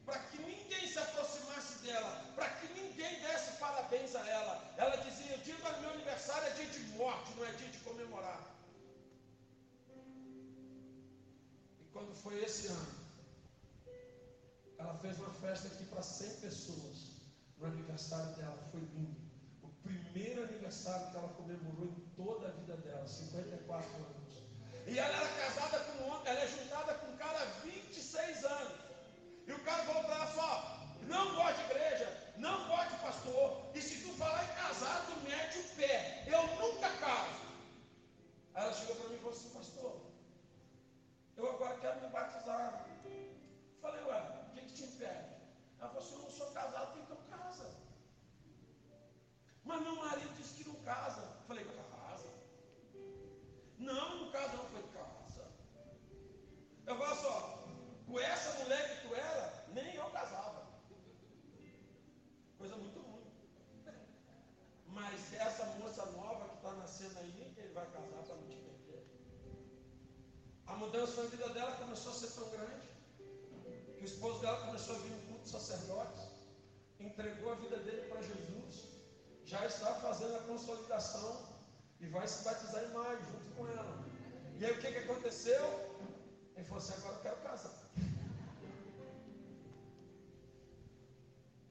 para 0.07 0.19
que 0.21 0.39
ninguém 0.39 0.89
se 0.89 0.99
aproximasse 0.99 1.85
dela, 1.85 2.25
para 2.35 2.49
que 2.49 2.76
desse 3.27 3.53
parabéns 3.59 4.15
a 4.15 4.27
ela. 4.29 4.55
Ela 4.77 4.97
dizia: 4.97 5.37
o 5.37 5.39
dia 5.41 5.55
do 5.57 5.81
meu 5.81 5.91
aniversário 5.91 6.49
é 6.49 6.55
dia 6.55 6.67
de 6.67 6.81
morte, 7.01 7.35
não 7.37 7.45
é 7.47 7.53
dia 7.53 7.69
de 7.69 7.79
comemorar. 7.79 8.41
E 11.81 11.85
quando 11.93 12.15
foi 12.23 12.43
esse 12.45 12.67
ano, 12.69 12.95
ela 14.79 14.95
fez 14.99 15.19
uma 15.19 15.33
festa 15.35 15.69
aqui 15.69 15.85
para 15.85 16.03
100 16.03 16.41
pessoas. 16.47 17.17
No 17.59 17.67
aniversário 17.67 18.37
dela, 18.37 18.59
foi 18.71 18.81
lindo 18.81 19.27
primeiro 19.87 20.43
aniversário 20.45 21.11
que 21.11 21.17
ela 21.17 21.29
comemorou 21.29 21.87
em 21.87 22.01
toda 22.17 22.49
a 22.49 22.51
vida 22.51 22.77
dela, 22.79 23.07
54 23.07 23.97
anos. 23.97 24.43
E 24.87 24.99
ela 24.99 25.17
era 25.17 25.29
casada 25.29 25.79
com 25.81 26.03
um 26.03 26.09
homem, 26.09 26.23
ela 26.27 26.41
é 26.41 26.49
juntada 26.49 26.95
com 26.95 27.07
um 27.12 27.17
cara 27.17 27.39
há 27.43 27.45
26 27.65 28.45
anos. 28.45 28.79
E 29.47 29.53
o 29.53 29.59
cara 29.61 29.85
falou 29.85 30.03
para 30.05 30.15
ela 30.15 30.35
só, 30.35 30.87
não 31.07 31.35
gosta 31.35 31.55
de 31.55 31.71
igreja, 31.71 32.33
não 32.39 32.69
gosta 32.69 32.86
na 71.16 71.22
vida 71.31 71.48
dela 71.50 71.72
começou 71.72 72.12
a 72.12 72.14
ser 72.14 72.31
tão 72.33 72.48
grande 72.50 72.87
que 73.96 74.02
o 74.02 74.05
esposo 74.05 74.40
dela 74.40 74.66
começou 74.66 74.96
a 74.96 74.98
vir 74.98 75.11
no 75.11 75.22
culto 75.29 75.48
sacerdotes, 75.48 76.22
entregou 77.00 77.52
a 77.52 77.55
vida 77.57 77.79
dele 77.79 78.09
para 78.09 78.22
Jesus, 78.22 78.85
já 79.44 79.64
está 79.64 79.94
fazendo 79.94 80.37
a 80.37 80.40
consolidação 80.40 81.46
e 82.00 82.07
vai 82.09 82.26
se 82.29 82.44
batizar 82.44 82.85
em 82.85 82.92
maio 82.92 83.18
junto 83.24 83.55
com 83.57 83.66
ela. 83.68 84.05
E 84.59 84.64
aí 84.64 84.72
o 84.72 84.81
que, 84.81 84.92
que 84.92 84.98
aconteceu? 84.98 85.64
Ele 86.57 86.66
falou 86.66 86.83
assim: 86.83 86.94
agora 86.94 87.14
eu 87.14 87.22
quero 87.22 87.37
casar. 87.37 87.72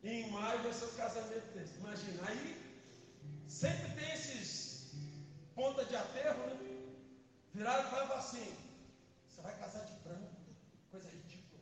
E 0.03 0.09
em 0.09 0.31
maio 0.31 0.61
vai 0.61 0.73
ser 0.73 0.85
o 0.85 0.89
casamento 0.89 1.53
desse. 1.53 1.75
Imagina, 1.77 2.27
aí 2.27 2.81
sempre 3.47 3.95
tem 3.95 4.13
esses 4.13 4.93
ponta 5.55 5.83
de 5.85 5.95
aterro, 5.95 6.47
né? 6.47 6.57
Viraram 7.53 7.87
e 7.87 7.89
falaram 7.89 8.17
assim: 8.17 8.64
vai 9.45 9.55
casar 9.59 9.85
de 9.85 9.93
branco. 9.99 10.35
Coisa 10.89 11.09
ridícula. 11.09 11.61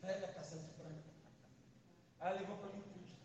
Velha 0.00 0.28
casando 0.32 0.64
de 0.64 0.72
branco. 0.72 1.10
Aí 2.20 2.38
levou 2.38 2.56
para 2.56 2.70
mim 2.70 2.80
o 2.80 2.98
custo. 2.98 3.20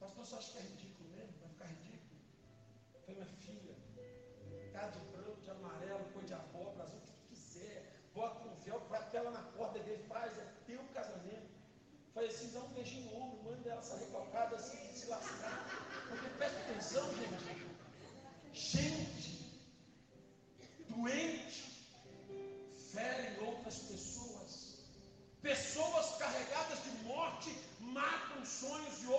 Pastor, 0.00 0.26
só 0.26 0.38
acha 0.38 0.52
que 0.52 0.58
é 0.58 0.62
ridículo 0.62 1.10
mesmo? 1.10 1.34
Vai 1.40 1.48
ficar 1.50 1.66
ridículo? 1.66 2.20
Foi 3.04 3.14
minha 3.14 3.26
filha. 3.26 3.76
Tá 4.72 4.88
de 4.88 4.98
branco, 5.12 5.40
de 5.42 5.50
amarelo, 5.50 6.04
cor 6.12 6.24
de 6.24 6.34
abóbora, 6.34 6.84
azul, 6.84 6.98
o 6.98 7.02
que 7.02 7.12
tu 7.12 7.28
quiser. 7.28 7.92
Bota 8.14 8.48
um 8.48 8.54
véu, 8.56 8.82
ela 9.12 9.30
na 9.30 9.42
corda 9.52 9.78
dele, 9.80 10.02
faz, 10.04 10.36
é 10.38 10.46
teu 10.66 10.82
casamento. 10.94 11.54
Falei 12.12 12.30
assim, 12.30 12.50
dá 12.52 12.60
um 12.60 12.72
beijinho 12.72 13.10
no 13.10 13.22
ombro, 13.22 13.42
manda 13.44 13.68
ela 13.68 13.82
sair 13.82 14.04
recalcada, 14.06 14.56
assim, 14.56 14.78
se 14.92 15.06
lascar. 15.06 15.66
Porque 16.08 16.28
presta 16.38 16.60
atenção, 16.60 17.12
gente. 17.14 17.74
Gente, 18.52 19.34
doente 20.88 21.43
sonhos 28.64 29.00
de 29.00 29.13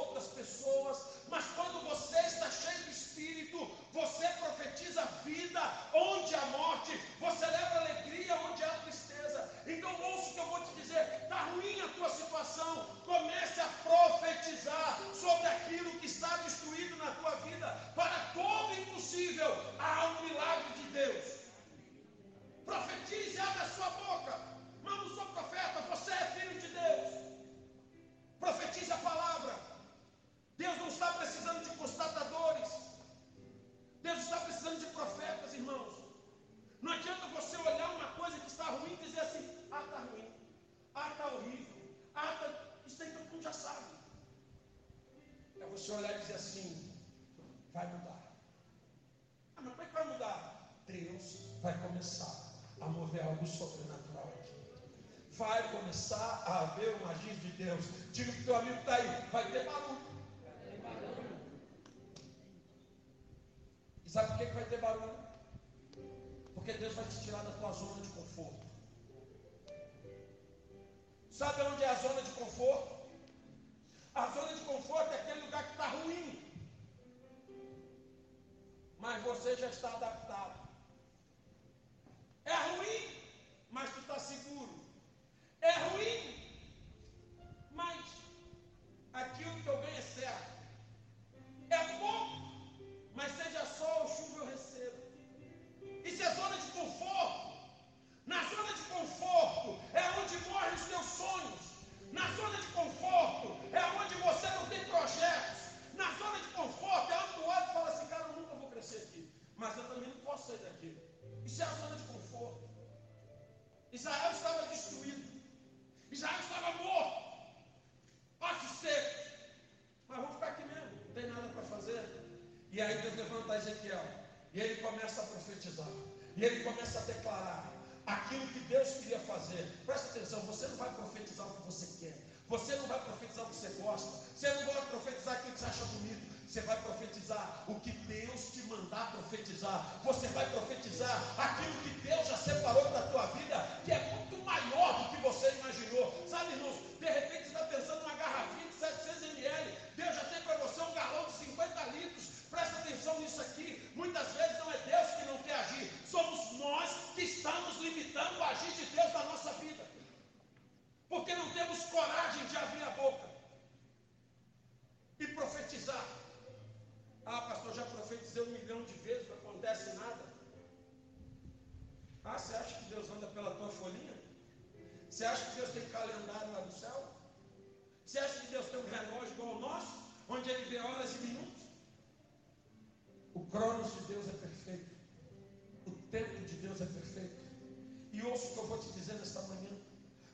eu 188.66 188.70
vou 188.70 188.80
te 188.80 188.92
dizer 188.94 189.14
nesta 189.14 189.42
manhã. 189.44 189.72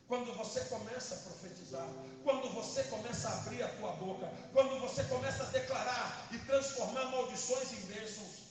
Quando 0.08 0.34
você 0.38 0.62
começa 0.66 1.16
a 1.16 1.18
profetizar, 1.20 1.88
quando 2.24 2.50
você 2.54 2.84
começa 2.86 3.30
a 3.30 3.38
abrir 3.40 3.64
a 3.64 3.70
tua 3.76 3.92
boca, 3.94 4.28
quando 4.54 4.80
você 4.80 5.04
começa 5.06 5.44
a 5.44 5.48
declarar 5.48 6.28
e 6.32 6.38
transformar 6.40 7.06
maldições 7.12 7.72
em 7.74 7.86
bênçãos, 7.88 8.42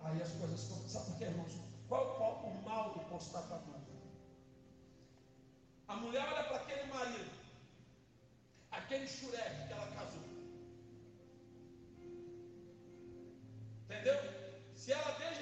aí 0.00 0.22
as 0.22 0.32
coisas 0.32 0.64
começam. 0.64 0.88
Sabe 0.88 1.06
por 1.06 1.18
quê, 1.18 1.24
irmãos? 1.24 1.52
Qual, 1.88 2.16
qual 2.16 2.32
o 2.44 2.62
mal 2.62 2.92
do 2.94 3.00
constatador? 3.00 3.76
A 5.88 5.96
mulher 5.96 6.26
olha 6.32 6.44
para 6.44 6.56
aquele 6.56 6.84
marido, 6.92 7.30
aquele 8.70 9.06
xureque 9.06 9.66
que 9.68 9.72
ela 9.72 9.86
casou. 9.92 10.24
Entendeu? 13.84 14.18
Se 14.74 14.92
ela 14.92 15.12
deixa 15.18 15.35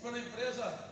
Ficou 0.00 0.12
na 0.12 0.18
empresa 0.18 0.89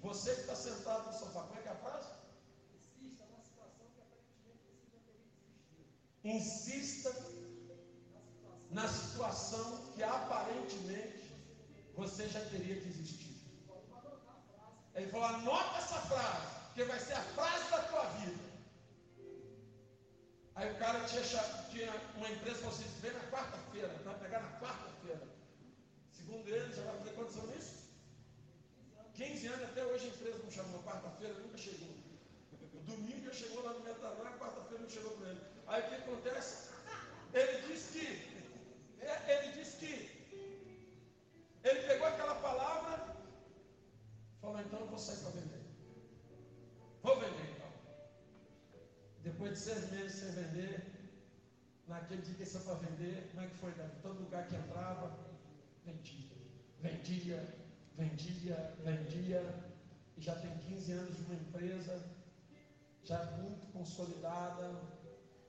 você 0.00 0.34
que 0.34 0.40
está 0.42 0.54
sentado 0.54 1.06
no 1.06 1.18
sofá, 1.18 1.42
como 1.42 1.58
é 1.58 1.62
que 1.62 1.68
é 1.68 1.72
a 1.72 1.76
frase? 1.76 2.08
Insista 3.02 3.24
na 3.30 3.38
situação 3.38 3.92
que 3.94 4.02
aparentemente 4.02 4.28
você 5.54 5.98
já 5.98 6.10
teria 6.10 6.18
Insista 6.24 7.38
na 8.70 8.88
situação 8.88 9.92
que 9.94 10.02
aparentemente 10.02 11.28
você 11.94 12.28
já 12.28 12.40
teria 12.46 12.80
desistido. 12.80 13.38
Ele 14.94 15.10
falou: 15.10 15.26
anota 15.26 15.78
essa 15.78 16.00
frase, 16.02 16.74
que 16.74 16.84
vai 16.84 17.00
ser 17.00 17.14
a 17.14 17.22
frase 17.22 17.70
da 17.70 17.82
tua 17.84 18.04
vida. 18.20 18.48
Aí 20.54 20.72
o 20.72 20.78
cara 20.78 21.04
tinha, 21.04 21.22
tinha 21.70 21.92
uma 22.16 22.28
empresa 22.28 22.58
para 22.60 22.70
você 22.70 22.84
vem 23.00 23.12
na 23.12 23.30
quarta-feira, 23.30 23.88
vai 24.04 24.18
pegar 24.18 24.40
na 24.40 24.58
quarta-feira. 24.58 25.28
Segundo 26.12 26.48
ele, 26.48 26.74
já 26.74 26.82
vai 26.82 26.98
fazer 26.98 27.10
quantos 27.12 27.36
anos 27.36 27.56
isso? 27.56 27.77
15 29.18 29.48
anos, 29.48 29.64
até 29.64 29.84
hoje 29.84 30.04
a 30.06 30.08
empresa 30.10 30.38
não 30.44 30.50
chamou, 30.52 30.80
quarta-feira 30.84 31.34
nunca 31.34 31.58
chegou. 31.58 31.88
O 32.72 32.80
domingo 32.86 33.24
já 33.24 33.32
chegou 33.32 33.64
lá 33.64 33.72
no 33.72 33.80
Metanó, 33.80 34.14
quarta-feira 34.38 34.80
não 34.84 34.88
chegou 34.88 35.10
para 35.16 35.30
ele. 35.30 35.40
Aí 35.66 35.82
o 35.82 35.88
que 35.88 35.94
acontece? 35.96 36.68
Ele 37.34 37.66
disse 37.66 37.98
que, 37.98 39.04
é, 39.04 39.14
ele 39.34 39.52
disse 39.58 39.76
que, 39.78 39.92
ele 41.64 41.82
pegou 41.88 42.06
aquela 42.06 42.36
palavra, 42.36 43.16
falou, 44.40 44.60
então 44.60 44.78
eu 44.78 44.86
vou 44.86 44.98
sair 45.00 45.16
para 45.16 45.30
vender. 45.30 45.62
Vou 47.02 47.18
vender 47.18 47.50
então. 47.56 47.72
Depois 49.24 49.52
de 49.54 49.58
seis 49.58 49.90
meses 49.90 50.12
sem 50.12 50.30
vender, 50.30 50.80
naquele 51.88 52.22
dia 52.22 52.34
que 52.36 52.42
ele 52.42 52.64
para 52.64 52.74
vender, 52.74 53.28
como 53.32 53.42
é 53.44 53.48
que 53.48 53.56
foi? 53.56 53.72
Todo 54.00 54.22
lugar 54.22 54.46
que 54.46 54.54
entrava, 54.54 55.18
vendia, 55.84 56.30
vendia, 56.78 57.67
vendia, 57.98 58.74
vendia, 58.84 59.42
e 60.16 60.22
já 60.22 60.34
tem 60.36 60.56
15 60.58 60.92
anos 60.92 61.16
de 61.16 61.22
uma 61.24 61.34
empresa, 61.34 62.00
já 63.02 63.24
muito 63.42 63.66
consolidada, 63.72 64.80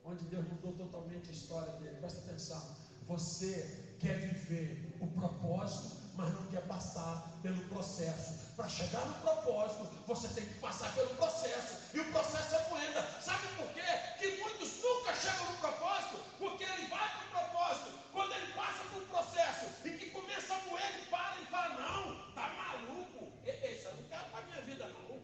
onde 0.04 0.24
Deus 0.24 0.46
mudou 0.48 0.72
totalmente 0.72 1.30
a 1.30 1.32
história 1.32 1.72
dele. 1.74 1.96
Presta 1.98 2.18
atenção. 2.20 2.76
Você 3.06 3.96
quer 4.00 4.18
viver 4.18 4.96
o 5.00 5.06
propósito, 5.06 5.96
mas 6.16 6.32
não 6.34 6.46
quer 6.46 6.66
passar 6.66 7.38
pelo 7.42 7.62
processo. 7.68 8.54
Para 8.56 8.68
chegar 8.68 9.04
no 9.06 9.14
propósito, 9.14 9.88
você 10.06 10.28
tem 10.28 10.44
que 10.44 10.54
passar 10.60 10.94
pelo 10.94 11.14
processo. 11.16 11.78
E 11.94 12.00
o 12.00 12.12
processo 12.12 12.54
é 12.54 12.68
moeda. 12.68 13.02
Sabe 13.20 13.46
por 13.56 13.68
quê? 13.72 13.80
Que 14.18 14.40
muitos 14.40 14.82
nunca 14.82 15.14
chegam 15.14 15.50
no 15.50 15.58
propósito, 15.58 16.18
porque 16.38 16.64
ele 16.64 16.86
vai 16.88 17.08
para 17.08 17.26
o 17.26 17.30
propósito. 17.30 17.98
Quando 18.12 18.32
ele 18.34 18.52
passa 18.52 18.84
por 18.92 19.02
processo 19.04 19.66
e 19.84 19.90
que 19.90 20.10
começa 20.10 20.54
a 20.54 20.60
moer, 20.66 20.94
ele 20.94 21.06
para 21.06 21.40
e 21.40 21.46
fala: 21.46 21.74
Não, 21.80 22.32
tá 22.32 22.48
maluco. 22.48 23.32
Esse 23.44 23.86
eu 23.86 23.96
não 23.96 24.04
quero 24.04 24.24
para 24.30 24.40
a 24.40 24.42
minha 24.42 24.60
vida, 24.62 24.86
não. 24.88 25.22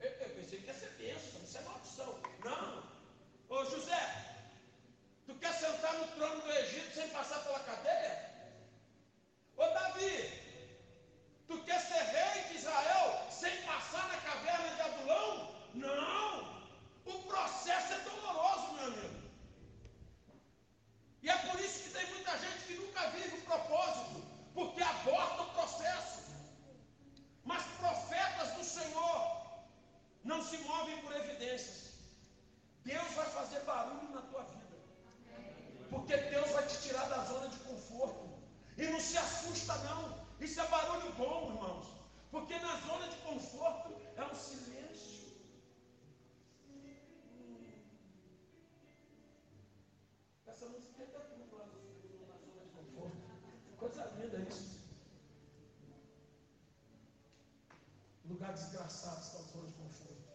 Eu, 0.00 0.10
eu 0.10 0.30
pensei 0.30 0.60
que 0.60 0.66
ia 0.66 0.74
ser 0.74 0.90
bênção, 0.98 1.42
isso 1.42 1.58
é 1.58 1.60
maldição. 1.62 2.18
Não. 2.44 2.82
Ô 3.48 3.64
José, 3.64 4.46
tu 5.26 5.34
quer 5.36 5.52
sentar 5.90 5.98
no 5.98 6.06
trono 6.14 6.40
do 6.42 6.52
Egito 6.52 6.94
sem 6.94 7.08
passar 7.08 7.40
pela 7.44 7.60
cadeia? 7.60 8.30
Ô 9.56 9.66
Davi, 9.66 10.14
tu 11.48 11.62
quer 11.64 11.80
ser 11.80 12.02
rei 12.02 12.44
de 12.44 12.54
Israel 12.56 13.26
sem 13.30 13.62
passar 13.62 14.08
na 14.08 14.16
caverna 14.18 14.74
de 14.74 14.82
Adulão? 14.82 15.54
Não! 15.74 16.60
O 17.04 17.22
processo 17.24 17.92
é 17.92 17.98
doloroso, 18.00 18.72
meu 18.74 18.84
amigo. 18.84 19.30
E 21.22 21.28
é 21.28 21.36
por 21.38 21.60
isso 21.60 21.82
que 21.82 21.90
tem 21.90 22.06
muita 22.10 22.38
gente 22.38 22.64
que 22.66 22.74
nunca 22.74 23.08
vive 23.10 23.36
o 23.36 23.42
propósito, 23.42 24.22
porque 24.54 24.82
aborta 24.82 25.42
o 25.42 25.52
processo. 25.52 26.20
Mas 27.44 27.62
profetas 27.78 28.52
do 28.54 28.64
Senhor 28.64 29.40
não 30.24 30.42
se 30.42 30.56
movem 30.58 31.00
por 31.02 31.14
evidências. 31.16 31.90
Deus 32.84 33.12
vai 33.12 33.26
fazer 33.26 33.60
barulho 33.60 34.08
na 34.10 34.22
tua 34.22 34.42
vida. 34.44 34.60
Porque 35.90 36.16
Deus 36.16 36.50
vai 36.52 36.66
te 36.66 36.80
tirar 36.82 37.08
da 37.08 37.24
zona 37.24 37.48
de 37.48 37.58
conforto. 37.58 38.30
E 38.78 38.86
não 38.86 39.00
se 39.00 39.18
assusta, 39.18 39.74
não. 39.78 40.24
Isso 40.40 40.60
é 40.60 40.68
barulho 40.68 41.12
bom, 41.14 41.52
irmãos. 41.52 41.86
Porque 42.30 42.56
na 42.60 42.76
zona 42.86 43.08
de 43.08 43.16
conforto 43.16 43.92
é 44.16 44.24
um 44.24 44.34
silêncio. 44.34 45.32
Essa 50.46 50.66
música 50.66 51.02
é 51.02 51.06
tudo 51.06 51.56
lá 51.56 51.66
na 51.66 52.38
zona 52.38 52.64
de 52.64 52.70
conforto. 52.70 53.16
Coisa 53.76 54.04
linda 54.16 54.38
isso. 54.48 54.80
Lugar 58.24 58.52
desgraçado 58.52 59.20
está 59.20 59.38
na 59.40 59.48
zona 59.48 59.59
de 59.70 59.76
conforto. 59.76 60.30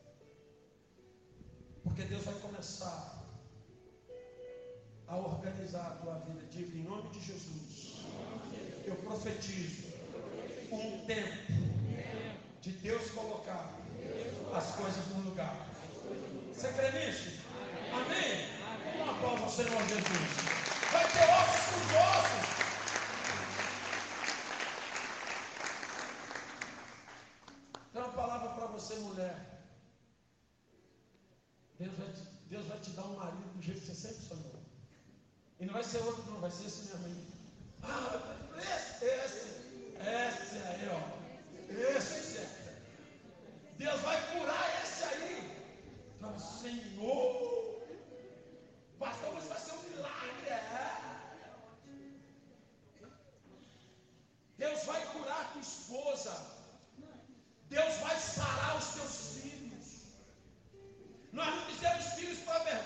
Porque 1.84 2.04
Deus 2.04 2.24
vai 2.24 2.36
começar 2.36 3.24
a 5.08 5.18
organizar 5.18 5.88
a 5.88 5.96
tua 5.96 6.20
vida. 6.20 6.46
Diga 6.46 6.78
em 6.78 6.84
nome 6.84 7.10
de 7.12 7.22
Jesus. 7.22 8.06
Eu 8.86 8.96
profetizo 8.98 9.88
um 10.72 11.06
tempo 11.06 11.54
de 12.62 12.72
Deus 12.72 13.12
colocar 13.12 13.74
as 14.54 14.76
coisas 14.76 15.08
no 15.10 15.30
lugar. 15.30 15.56
Você 16.54 16.72
crê 16.74 16.92
nisso? 16.92 17.42
Amém? 17.94 19.02
Uma 19.02 19.14
palma 19.22 19.46
ao 19.46 19.50
Senhor 19.50 19.82
Jesus. 19.88 20.56
Vai 20.92 21.06
ter 21.12 21.28
ossos 21.42 21.66
com 21.92 21.98
ossos. 22.20 22.56
Tem 27.92 28.02
uma 28.02 28.12
palavra 28.12 28.50
para 28.50 28.66
você, 28.68 28.96
mulher. 28.96 29.56
Deus 31.80 31.98
vai, 31.98 32.12
te, 32.14 32.22
Deus 32.48 32.68
vai 32.68 32.80
te 32.80 32.90
dar 32.92 33.04
um 33.04 33.16
marido 33.16 33.54
do 33.54 33.62
jeito 33.62 33.82
que 33.82 33.88
você 33.88 33.96
sempre 33.96 34.26
sonhou. 34.26 34.62
E 35.60 35.65
não 35.65 35.65
vai 35.76 35.84
ser 35.84 35.98
outro, 36.04 36.24
não, 36.32 36.40
vai 36.40 36.50
ser 36.50 36.68
esse 36.68 36.86
mesmo 36.86 37.06
aí. 37.06 37.28
Ah, 37.84 38.38
esse, 38.58 39.06
esse, 39.06 39.48
esse 40.00 40.58
aí, 40.68 40.88
ó. 40.90 41.00
Esse. 41.70 42.48
Deus 43.78 44.00
vai 44.00 44.18
curar 44.32 44.84
esse 44.84 45.04
aí. 45.04 45.68
Então, 46.16 46.40
Senhor. 46.40 47.84
Pastor, 48.98 49.34
mas 49.34 49.44
vai 49.44 49.60
ser 49.60 49.74
um 49.74 49.84
milagre. 49.90 50.48
É. 50.48 51.02
Deus 54.58 54.82
vai 54.86 55.06
curar 55.08 55.42
a 55.42 55.46
tua 55.52 55.62
esposa. 55.62 56.34
Deus 57.68 57.96
vai 57.96 58.18
sarar 58.18 58.78
os 58.78 58.94
teus 58.94 59.42
filhos. 59.42 59.88
Nós 61.34 61.54
não 61.54 61.66
fizemos 61.66 62.06
filhos 62.14 62.40
para 62.46 62.60
vergonha. 62.60 62.85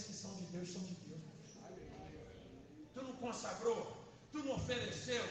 aqueles 0.00 0.04
que 0.04 0.12
são 0.12 0.34
de 0.36 0.44
Deus 0.46 0.72
são 0.72 0.82
de 0.82 0.94
Deus. 0.94 1.20
Tu 2.94 3.02
não 3.02 3.12
consagrou, 3.16 3.96
tu 4.32 4.38
não 4.38 4.54
ofereceu, 4.54 5.22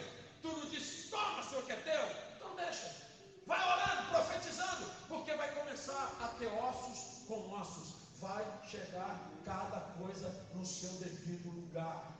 tu 0.41 0.47
não 0.47 0.69
disse, 0.69 1.09
toma, 1.09 1.43
Senhor, 1.43 1.63
que 1.65 1.71
é 1.71 1.75
teu. 1.77 2.35
Então 2.35 2.55
deixa. 2.55 3.09
Vai 3.45 3.59
orando, 3.59 4.09
profetizando, 4.09 4.91
porque 5.07 5.33
vai 5.35 5.53
começar 5.55 6.17
a 6.21 6.27
ter 6.39 6.47
ossos 6.47 7.27
com 7.27 7.49
ossos. 7.51 7.95
Vai 8.19 8.45
chegar 8.67 9.31
cada 9.45 9.79
coisa 9.97 10.29
no 10.53 10.65
seu 10.65 10.91
devido 10.99 11.49
lugar. 11.49 12.17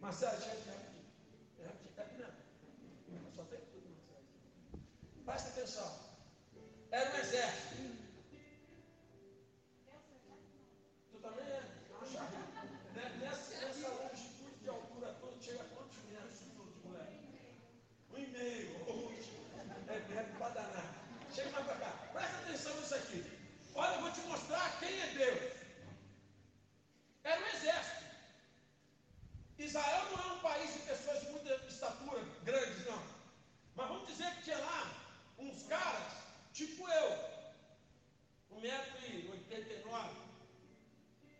Marcelo, 0.00 0.40
chega 0.40 0.54
aqui. 0.54 1.04
É 1.58 1.66
aqui, 1.66 1.88
é 1.96 2.02
aqui 2.02 2.18
não. 2.18 3.32
Só 3.32 3.42
tem 3.44 3.60
tudo, 3.60 3.88
Marcelo. 3.90 4.24
Presta 5.24 5.48
atenção. 5.48 6.06
Era 6.90 7.12
um 7.12 7.18
exército. 7.18 7.65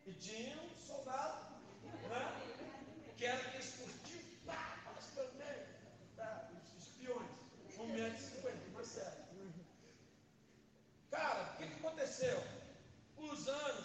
E 0.07 0.13
tinha 0.13 0.57
um 0.63 0.87
soldado, 0.87 1.47
né? 2.09 3.13
Que 3.17 3.25
era 3.25 3.41
aquele 3.41 3.59
esportivo, 3.63 4.47
pá, 4.47 4.83
mas 4.95 5.05
também, 5.07 5.67
tá? 6.15 6.49
Os 6.55 6.83
espiões, 6.83 7.29
1,50m, 7.77 8.73
foi 8.73 8.85
sério. 8.85 9.27
Cara, 11.11 11.43
o 11.43 11.57
que, 11.57 11.67
que 11.67 11.75
aconteceu? 11.75 12.41
Os 13.17 13.49
anos 13.49 13.76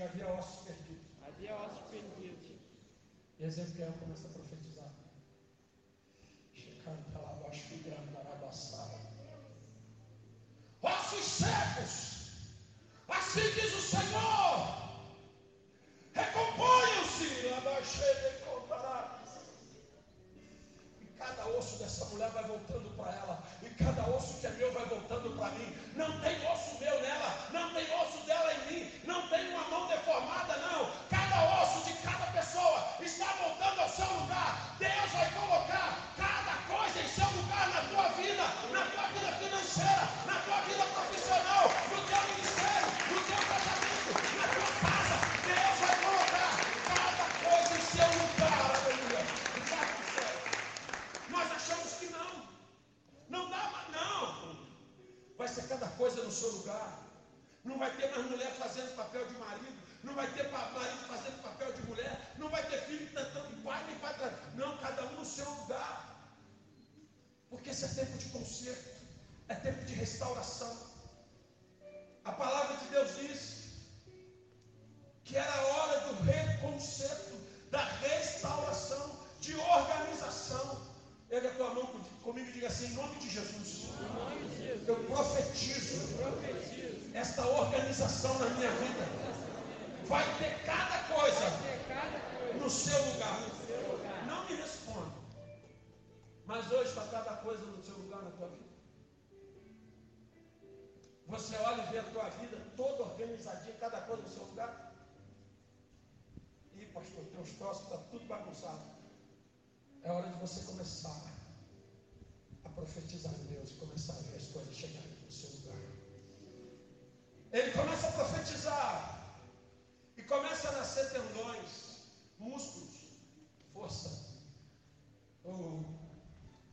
diga, 0.00 0.04
havia 0.04 0.28
ossos 0.32 0.64
perdidos. 0.64 1.06
Havia 1.26 1.56
ossos 1.56 1.90
perdidos. 1.90 2.50
E 3.38 3.44
Ezequiel 3.44 3.92
começa 4.00 4.26
a 4.28 4.30
profetizar. 4.30 4.90
Ossos 10.82 11.24
secos, 11.24 12.30
assim 13.08 13.50
diz 13.54 13.74
o 13.74 13.80
Senhor, 13.80 14.58
recomponham-se, 16.14 17.48
abaixei 17.54 18.06
e 18.06 18.42
encontrará. 18.42 19.22
E 21.00 21.06
cada 21.18 21.46
osso 21.48 21.78
dessa 21.78 22.04
mulher 22.06 22.30
vai 22.30 22.44
voltando 22.44 22.96
para 22.96 23.14
ela. 23.14 23.29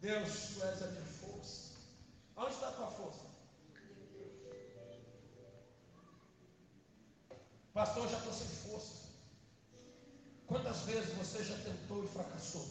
Deus, 0.07 0.53
tu 0.53 0.63
és 0.63 0.81
a 0.83 0.87
minha 0.87 1.05
força. 1.19 1.71
Onde 2.37 2.53
está 2.53 2.69
a 2.69 2.71
tua 2.71 2.91
força? 2.91 3.25
Pastor, 7.73 8.05
eu 8.05 8.09
já 8.09 8.17
estou 8.19 8.33
sem 8.33 8.47
força. 8.47 8.93
Quantas 10.47 10.79
vezes 10.83 11.13
você 11.15 11.43
já 11.43 11.57
tentou 11.57 12.05
e 12.05 12.07
fracassou? 12.07 12.65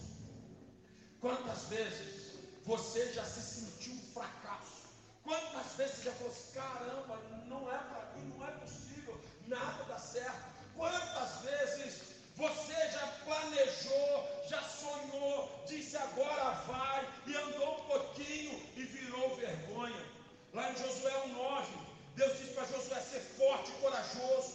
Quantas 1.21 1.65
vezes 1.65 2.39
você 2.65 3.13
já 3.13 3.27
se 3.27 3.43
sentiu 3.43 3.93
um 3.93 4.13
fracasso? 4.15 4.87
Quantas 5.23 5.75
vezes 5.75 5.97
você 5.97 6.03
já 6.05 6.13
falou 6.13 6.33
assim, 6.33 6.53
caramba, 6.55 7.19
não 7.49 7.71
é 7.71 7.77
para 7.77 8.13
mim, 8.15 8.31
não 8.31 8.47
é 8.47 8.51
possível, 8.53 9.21
nada 9.47 9.85
dá 9.85 9.99
certo. 9.99 10.47
Quantas 10.75 11.41
vezes 11.43 12.17
você 12.37 12.91
já 12.91 13.07
planejou, 13.25 14.47
já 14.49 14.63
sonhou, 14.63 15.65
disse 15.67 15.97
agora 15.97 16.51
vai, 16.67 17.07
Lá 20.57 20.73
em 20.73 20.77
Josué 20.79 21.13
1,9, 21.29 21.67
Deus 22.15 22.39
diz 22.39 22.53
para 22.55 22.65
Josué 22.65 22.99
ser 23.03 23.21
forte 23.21 23.71
e 23.73 23.75
corajoso. 23.75 24.55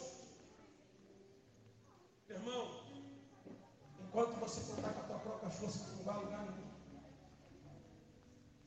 Irmão, 2.27 2.81
enquanto 3.99 4.39
você 4.39 4.61
contar 4.61 4.93
com 4.93 5.01
a 5.01 5.03
tua 5.03 5.19
própria 5.19 5.51
força, 5.51 5.85
não 5.95 6.03
vai 6.03 6.15
lugar 6.23 6.39
nenhum. 6.39 6.71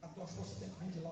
A 0.03 0.07
tua 0.07 0.29
força 0.29 0.55
tem 0.61 0.69
que 0.69 0.85
vir 0.85 0.93
de 0.93 1.01
lá. 1.01 1.11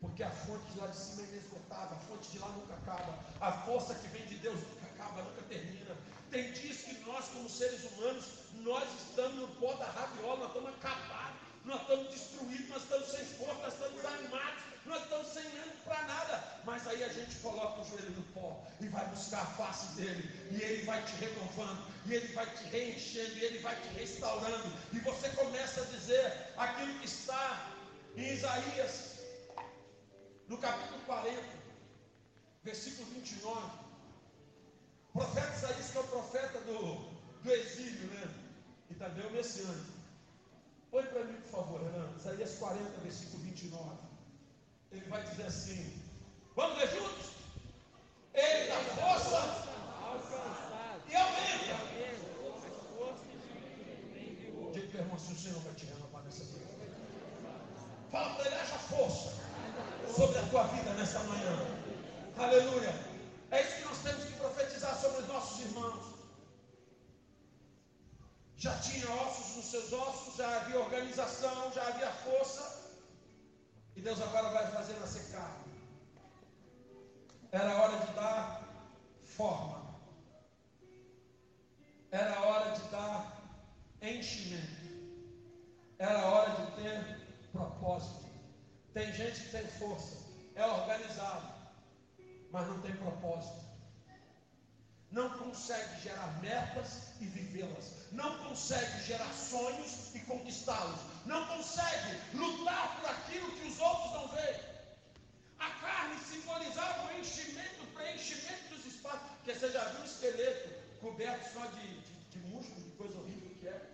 Porque 0.00 0.22
a 0.22 0.30
fonte 0.30 0.72
de 0.72 0.80
lá 0.80 0.86
de 0.86 0.96
cima 0.96 1.22
é 1.22 1.26
inesgotável, 1.26 1.98
a 1.98 2.00
fonte 2.00 2.30
de 2.30 2.38
lá 2.38 2.48
nunca 2.48 2.72
acaba. 2.72 3.18
A 3.42 3.52
força 3.66 3.94
que 3.96 4.08
vem 4.08 4.24
de 4.24 4.36
Deus 4.38 4.58
nunca 4.58 4.86
acaba, 4.86 5.22
nunca 5.24 5.42
termina. 5.42 5.94
Tem 6.30 6.50
dias 6.52 6.78
que 6.78 6.94
nós, 7.00 7.28
como 7.28 7.50
seres 7.50 7.84
humanos, 7.84 8.24
nós 8.62 8.88
estamos 8.94 9.36
no 9.36 9.48
pó 9.60 9.74
da 9.74 9.90
rabiola, 9.90 10.38
nós 10.38 10.48
estamos 10.48 10.70
acabados, 10.70 11.43
nós 11.64 11.80
estamos 11.80 12.08
destruídos, 12.08 12.68
nós 12.68 12.82
estamos 12.82 13.08
sem 13.08 13.24
força, 13.24 13.54
nós 13.54 13.72
estamos 13.72 13.94
desanimados, 13.94 14.62
nós 14.84 15.02
estamos 15.02 15.28
sem 15.28 15.46
ânimo 15.46 15.76
para 15.84 16.02
nada. 16.02 16.44
Mas 16.64 16.86
aí 16.86 17.02
a 17.02 17.08
gente 17.08 17.36
coloca 17.36 17.80
o 17.80 17.84
joelho 17.84 18.10
no 18.10 18.22
pó 18.34 18.62
e 18.80 18.88
vai 18.88 19.06
buscar 19.08 19.42
a 19.42 19.46
face 19.46 19.94
dele, 19.96 20.28
e 20.50 20.62
ele 20.62 20.84
vai 20.84 21.02
te 21.04 21.12
renovando, 21.16 21.86
e 22.06 22.14
ele 22.14 22.32
vai 22.34 22.46
te 22.54 22.64
reenchendo, 22.64 23.38
e 23.38 23.44
ele 23.44 23.58
vai 23.60 23.74
te 23.80 23.88
restaurando, 23.88 24.72
e 24.92 24.98
você 25.00 25.28
começa 25.30 25.80
a 25.80 25.84
dizer 25.86 26.52
aquilo 26.56 26.98
que 26.98 27.06
está 27.06 27.70
em 28.16 28.34
Isaías 28.34 29.14
no 30.48 30.58
capítulo 30.58 31.00
40, 31.06 31.42
versículo 32.62 33.06
29, 33.12 33.70
o 35.14 35.18
profeta 35.18 35.56
Isaías, 35.56 35.90
que 35.90 35.96
é 35.96 36.00
o 36.00 36.04
profeta 36.04 36.60
do, 36.60 36.94
do 37.42 37.52
exílio, 37.52 38.08
né? 38.08 38.28
E 38.90 38.94
também 38.94 39.26
o 39.26 39.30
messiânico. 39.30 39.93
Põe 40.94 41.06
para 41.06 41.24
mim, 41.24 41.34
por 41.40 41.50
favor, 41.50 41.82
Renan, 41.82 42.08
Isaías 42.16 42.54
40, 42.54 43.00
versículo 43.00 43.42
29. 43.42 43.98
Ele 44.92 45.08
vai 45.08 45.24
dizer 45.24 45.46
assim: 45.46 46.00
Vamos 46.54 46.78
ler 46.78 46.88
juntos? 46.88 47.30
Ele 48.32 48.68
dá 48.68 48.76
força 48.94 49.38
Alcançado. 50.04 51.02
e 51.10 51.16
aumenta. 51.16 51.74
Diga 54.72 54.86
para 54.86 55.00
o 55.00 55.02
irmão, 55.02 55.18
se 55.18 55.32
o 55.32 55.36
Senhor 55.36 55.60
vai 55.62 55.74
te 55.74 55.86
renovar 55.86 56.22
nessa 56.22 56.44
vida. 56.44 56.64
Fala 58.12 58.36
para 58.36 58.46
ele, 58.46 58.54
haja 58.54 58.78
força 58.78 59.32
sobre 60.14 60.38
a 60.38 60.46
tua 60.46 60.62
vida 60.68 60.94
nessa 60.94 61.18
manhã. 61.24 61.56
Aleluia. 62.38 62.94
É 63.50 63.62
isso 63.62 63.78
que 63.78 63.84
nós 63.84 63.98
temos 63.98 64.24
que 64.26 64.32
profetizar 64.34 64.96
sobre 65.00 65.22
os 65.22 65.26
nossos 65.26 65.60
irmãos. 65.60 66.14
Já 68.56 68.78
tinha 68.78 69.10
ossos 69.10 69.56
nos 69.56 69.63
seus 69.74 69.92
ossos, 69.92 70.36
já 70.36 70.56
havia 70.56 70.78
organização, 70.78 71.72
já 71.72 71.88
havia 71.88 72.10
força. 72.12 72.94
E 73.96 74.00
Deus 74.00 74.20
agora 74.20 74.50
vai 74.50 74.70
fazer 74.70 74.94
nascer 75.00 75.32
carne. 75.32 75.64
Era 77.50 77.76
hora 77.76 77.98
de 77.98 78.12
dar 78.14 78.62
forma. 79.24 80.00
Era 82.12 82.40
hora 82.40 82.70
de 82.70 82.88
dar 82.90 83.42
enchimento. 84.00 84.84
Era 85.98 86.24
hora 86.24 86.50
de 86.50 86.72
ter 86.76 87.50
propósito. 87.50 88.24
Tem 88.92 89.12
gente 89.12 89.40
que 89.40 89.50
tem 89.50 89.66
força, 89.66 90.16
é 90.54 90.64
organizado, 90.64 91.52
mas 92.52 92.68
não 92.68 92.80
tem 92.80 92.94
propósito. 92.94 93.73
Não 95.14 95.30
consegue 95.30 96.00
gerar 96.00 96.26
metas 96.42 97.12
e 97.20 97.26
vivê-las. 97.26 98.10
Não 98.10 98.36
consegue 98.38 99.00
gerar 99.04 99.32
sonhos 99.32 100.12
e 100.12 100.18
conquistá-los. 100.18 100.98
Não 101.24 101.46
consegue 101.46 102.18
lutar 102.34 102.96
por 102.96 103.10
aquilo 103.10 103.48
que 103.52 103.68
os 103.68 103.78
outros 103.78 104.12
não 104.12 104.26
veem. 104.26 104.60
A 105.60 105.70
carne 105.70 106.18
simbolizava 106.18 107.06
o 107.06 107.20
enchimento, 107.20 107.84
o 107.84 107.86
preenchimento 107.94 108.74
dos 108.74 108.84
espaços. 108.86 109.20
Porque 109.36 109.54
você 109.54 109.70
já 109.70 109.84
viu 109.84 110.00
um 110.00 110.04
esqueleto 110.04 110.68
coberto 111.00 111.52
só 111.52 111.64
de, 111.66 112.00
de, 112.00 112.14
de 112.32 112.38
músculo, 112.48 112.80
de 112.80 112.96
coisa 112.96 113.16
horrível 113.16 113.50
que 113.60 113.68
é. 113.68 113.90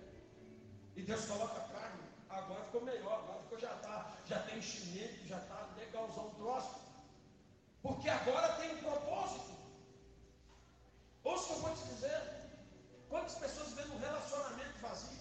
E 0.97 1.03
Deus 1.03 1.27
coloca 1.27 1.61
a 1.61 1.69
carne. 1.69 2.01
Agora 2.31 2.65
ficou 2.65 2.81
melhor, 2.81 3.25
agora 3.25 3.43
ficou 3.43 3.59
já 3.59 3.75
tá, 3.75 4.17
já 4.25 4.39
tem 4.45 4.57
enchimento, 4.57 5.27
já 5.27 5.37
está 5.37 5.69
legalzão 5.77 6.29
o 6.29 6.35
troço. 6.37 6.81
Porque 7.83 8.09
agora 8.09 8.55
tem 8.55 8.75
um 8.75 8.79
propósito. 8.79 9.60
Ouça 11.25 11.45
o 11.45 11.47
que 11.47 11.53
eu 11.53 11.61
vou 11.61 11.77
te 11.77 11.85
dizer. 11.95 12.21
Quantas 13.09 13.35
pessoas 13.35 13.69
vivendo 13.69 13.95
um 13.95 13.99
relacionamento 13.99 14.79
vazio? 14.81 15.19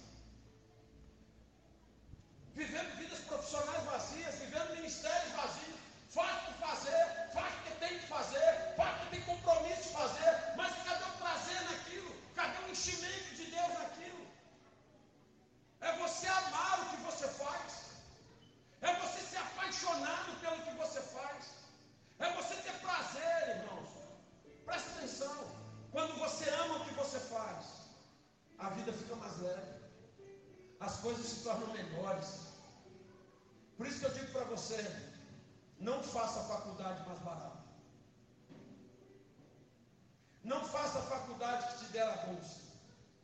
Vivendo 2.54 2.98
vidas 2.98 3.20
profissionais 3.20 3.84
vazias, 3.84 4.36
vivendo 4.36 4.76
ministérios 4.76 5.32
vazios. 5.34 5.80
Faz 6.10 6.44
por 6.46 6.54
fazer, 6.68 7.30
faz 7.34 7.54
porque 7.56 7.74
tem 7.86 8.00
que 8.00 8.08
fazer, 8.08 8.74
faz 8.76 8.98
porque 8.98 9.18
tem 9.18 9.26
compromisso 9.26 9.84
de 9.84 9.90
fazer, 9.90 10.32
mas 10.58 10.76
cadê 10.84 11.04
o 11.04 11.18
prazer 11.18 11.62
naquilo? 11.64 12.16
Cadê 12.36 12.58
o 12.64 12.72
enchimento 12.72 13.36
de 13.36 13.46
Deus 13.46 13.74
naquilo? 13.80 14.28
É 15.82 15.92
você 15.98 16.28
amar 16.28 16.80
o 16.82 16.90
que 16.90 16.98
você 17.04 17.28
faz. 17.28 17.90
É 18.82 18.94
você 19.02 19.22
ser 19.22 19.38
apaixonado 19.38 20.40
pelo 20.40 20.62
que 20.64 20.74
você 20.76 21.02
faz. 21.02 21.52
É 22.20 22.34
você 22.34 22.56
ter 22.56 22.74
prazer, 22.80 23.58
irmãos. 23.58 23.90
Presta 24.66 24.90
atenção. 24.92 25.60
Quando 25.92 26.18
você 26.20 26.50
ama 26.50 26.78
o 26.78 26.86
que 26.86 26.94
você 26.94 27.20
faz, 27.20 27.66
a 28.58 28.70
vida 28.70 28.94
fica 28.94 29.16
mais 29.16 29.38
leve. 29.40 29.80
As 30.80 30.98
coisas 30.98 31.26
se 31.26 31.44
tornam 31.44 31.74
melhores. 31.74 32.40
Por 33.78 33.88
isso 33.88 34.00
que 34.00 34.06
eu 34.06 34.14
digo 34.14 34.32
para 34.32 34.44
você, 34.46 34.78
não 35.80 36.04
faça 36.04 36.42
a 36.42 36.44
faculdade 36.44 37.08
mais 37.08 37.20
barata. 37.20 37.60
Não 40.44 40.64
faça 40.66 41.00
a 41.00 41.04
faculdade 41.04 41.68
que 41.68 41.86
te 41.86 41.92
der 41.92 42.08
a 42.08 42.18
bolsa. 42.26 42.60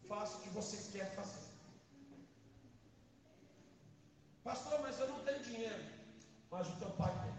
Faça 0.07 0.37
o 0.37 0.41
que 0.41 0.49
você 0.49 0.77
quer 0.91 1.13
fazer. 1.15 1.45
Pastor, 4.43 4.79
mas 4.81 4.99
eu 4.99 5.07
não 5.07 5.23
tenho 5.23 5.43
dinheiro. 5.43 5.83
Mas 6.51 6.67
o 6.67 6.75
teu 6.77 6.91
pai 6.91 7.13
tem. 7.23 7.35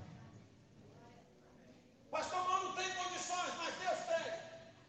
Pastor, 2.11 2.43
mas 2.45 2.63
eu 2.63 2.69
não 2.69 2.75
tenho 2.75 2.95
condições, 2.97 3.55
mas 3.57 3.75
Deus 3.79 4.01
tem. 4.13 4.47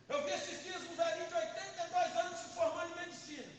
Eu 0.10 0.24
vi 0.24 0.32
esses 0.32 0.64
dias 0.64 0.82
um 0.84 0.96
velhinho 0.96 1.28
de 1.28 1.34
82 1.36 2.16
anos 2.16 2.40
se 2.40 2.50
formando 2.56 2.92
em 2.94 2.96
medicina. 2.96 3.54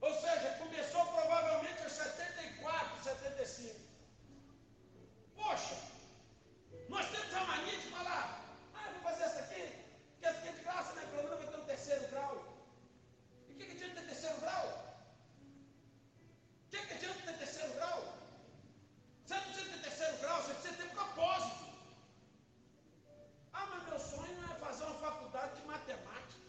Ou 0.00 0.14
seja, 0.20 0.56
começou 0.58 1.06
provavelmente 1.06 1.82
aos 1.82 1.92
74, 1.92 3.04
75. 3.04 3.80
Poxa, 5.36 5.76
nós 6.88 7.08
temos 7.10 7.34
a 7.34 7.44
mania 7.44 7.76
de 7.78 7.88
falar, 7.90 8.24
ah, 8.74 8.86
eu 8.86 8.92
vou 8.94 9.02
fazer 9.02 9.24
essa 9.24 9.40
aqui, 9.40 9.62
que 10.18 10.26
essa 10.26 10.38
aqui 10.38 10.48
é 10.48 10.52
de 10.52 10.62
graça, 10.62 10.92
né? 10.94 11.06
Pelo 11.10 11.22
menos 11.22 11.38
vai 11.38 11.46
ter 11.46 11.60
um 11.60 11.64
terceiro 11.66 12.08
grau. 12.08 12.34
E 13.48 13.52
o 13.52 13.56
que, 13.56 13.66
que 13.66 13.72
adianta 13.72 14.00
ter 14.00 14.06
terceiro 14.08 14.40
grau? 14.40 14.66
O 16.66 16.70
que, 16.70 16.86
que 16.86 16.94
adianta 16.94 17.22
ter 17.22 17.38
terceiro 17.38 17.74
grau? 17.74 18.20
Você 19.24 19.34
não 19.34 19.42
precisa 19.42 19.70
ter 19.70 19.82
terceiro 19.82 20.16
grau, 20.18 20.42
você 20.42 20.54
precisa 20.54 20.74
ter 20.74 20.90
propósito. 20.90 21.70
Ah, 23.52 23.66
mas 23.66 23.88
meu 23.88 23.98
sonho 23.98 24.50
é 24.50 24.54
fazer 24.54 24.84
uma 24.84 24.98
faculdade 24.98 25.60
de 25.60 25.66
matemática. 25.66 26.40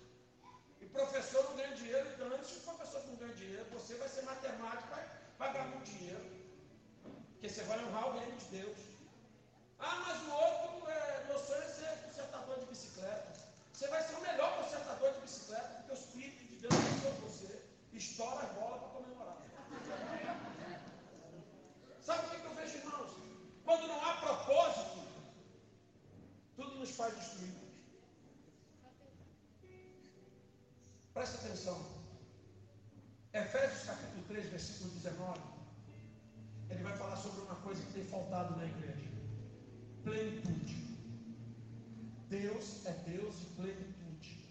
E 0.81 0.85
professor 0.87 1.43
não 1.43 1.55
ganha 1.57 1.75
dinheiro, 1.75 2.09
então 2.13 2.27
antes 2.27 2.49
se 2.49 2.57
o 2.57 2.61
professor 2.61 3.03
não 3.07 3.15
ganha 3.15 3.33
dinheiro, 3.33 3.65
você 3.71 3.95
vai 3.95 4.09
ser 4.09 4.23
matemático, 4.23 4.87
vai, 4.89 5.05
vai 5.37 5.53
ganhar 5.53 5.67
muito 5.67 5.85
dinheiro. 5.85 6.25
Porque 7.52 7.66
você 7.66 7.68
vai 7.68 7.86
honrar 7.86 8.08
o 8.08 8.18
reino 8.18 8.38
de 8.38 8.45
Deus. 8.45 8.78
Ah, 9.78 10.02
mas 10.08 10.22
o 10.24 10.32
outro, 10.32 10.89
é, 10.89 11.26
meu 11.28 11.38
sonho 11.38 11.62
é 11.62 11.68
ser 11.68 11.97
consertador 12.06 12.60
de 12.60 12.66
bicicleta. 12.68 13.34
Você 13.74 13.88
vai 13.89 14.02
ser 14.04 14.16
o 14.16 14.22
melhor 14.22 14.64
consertador 14.64 15.14
de 15.16 15.20
bicicleta, 15.20 15.68
porque 15.68 15.91
o 15.91 15.93
Espírito 15.93 16.45
de 16.45 16.56
Deus 16.56 16.74
vai 16.74 16.99
sobre 17.02 17.28
você. 17.28 17.62
Estoura 17.91 18.45
as 18.45 18.54
bolas 18.54 18.80
para 18.80 18.89
comemorar. 18.89 19.38
Sabe 22.02 22.26
o 22.26 22.39
que 22.39 22.45
eu 22.45 22.56
vejo, 22.56 22.78
irmãos? 22.78 23.12
Quando 23.66 23.88
não 23.88 24.06
há 24.06 24.14
propósito, 24.14 25.04
tudo 26.56 26.80
nos 26.80 26.91
faz 26.91 27.14
destruir. 27.18 27.54
Presta 31.14 31.45
atenção. 31.45 31.86
Efésios 33.34 33.84
capítulo 33.84 34.24
3, 34.30 34.45
versículo 34.47 34.91
19. 34.91 35.62
Ele 36.72 36.84
vai 36.84 36.95
falar 36.95 37.18
sobre 37.18 37.41
uma 37.41 37.56
coisa 37.56 37.84
que 37.84 37.93
tem 37.93 38.06
faltado 38.06 38.56
na 38.56 38.66
igreja: 38.66 39.12
plenitude. 40.04 40.76
Deus 42.62 42.86
é 42.86 42.91
Deus 43.09 43.39
de 43.39 43.45
plenitude. 43.55 44.45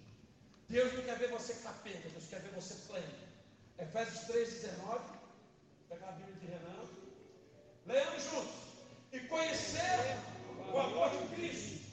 Deus 0.69 0.93
não 0.95 1.03
quer 1.03 1.17
ver 1.17 1.31
você 1.31 1.55
capenga, 1.55 2.09
Deus 2.09 2.27
quer 2.29 2.41
ver 2.41 2.51
você 2.51 2.75
pleno. 2.89 3.07
Efésios 3.79 4.25
3, 4.25 4.53
19. 4.63 5.01
Pegar 5.89 6.09
a 6.09 6.13
Bíblia 6.13 6.35
de 6.41 6.47
Renan. 6.47 6.89
Leamos 7.87 8.25
juntos. 8.25 8.51
E 9.13 9.21
conhecer 9.21 10.17
o 10.73 10.79
amor 10.79 11.11
de 11.11 11.35
Cristo, 11.37 11.87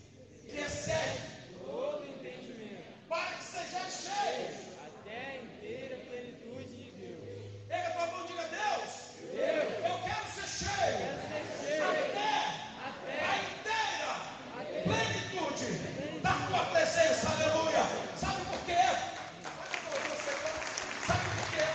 que 0.49 0.57
excede 0.57 1.21
todo 1.63 2.03
entendimento, 2.03 3.07
para 3.07 3.35
que 3.35 3.43
seja 3.43 3.89
cheio. 3.89 4.57
até 4.85 5.19
a 5.19 5.43
inteira 5.43 5.97
plenitude 5.97 6.75
de 6.75 6.91
Deus. 6.93 7.67
Pega 7.67 7.87
a 7.89 7.91
tua 7.91 8.07
mão 8.07 8.25
e 8.25 8.27
diga, 8.27 8.47
Deus, 8.47 8.89
eu 9.85 9.99
quero 10.03 10.25
ser 10.33 10.65
cheio. 10.65 10.97
Até 12.87 13.23
a 13.23 13.37
inteira 13.37 14.37
plenitude 14.83 15.97
da 16.21 16.33
tua 16.47 16.65
presença, 16.65 17.29
aleluia. 17.29 17.83
Sabe 18.19 18.41
por 18.45 18.59
quê? 18.65 18.77
Olha 18.77 20.01
pra 20.01 20.15
você, 20.15 20.31
Sabe 21.07 21.25
por 21.35 21.49
quê? 21.51 21.65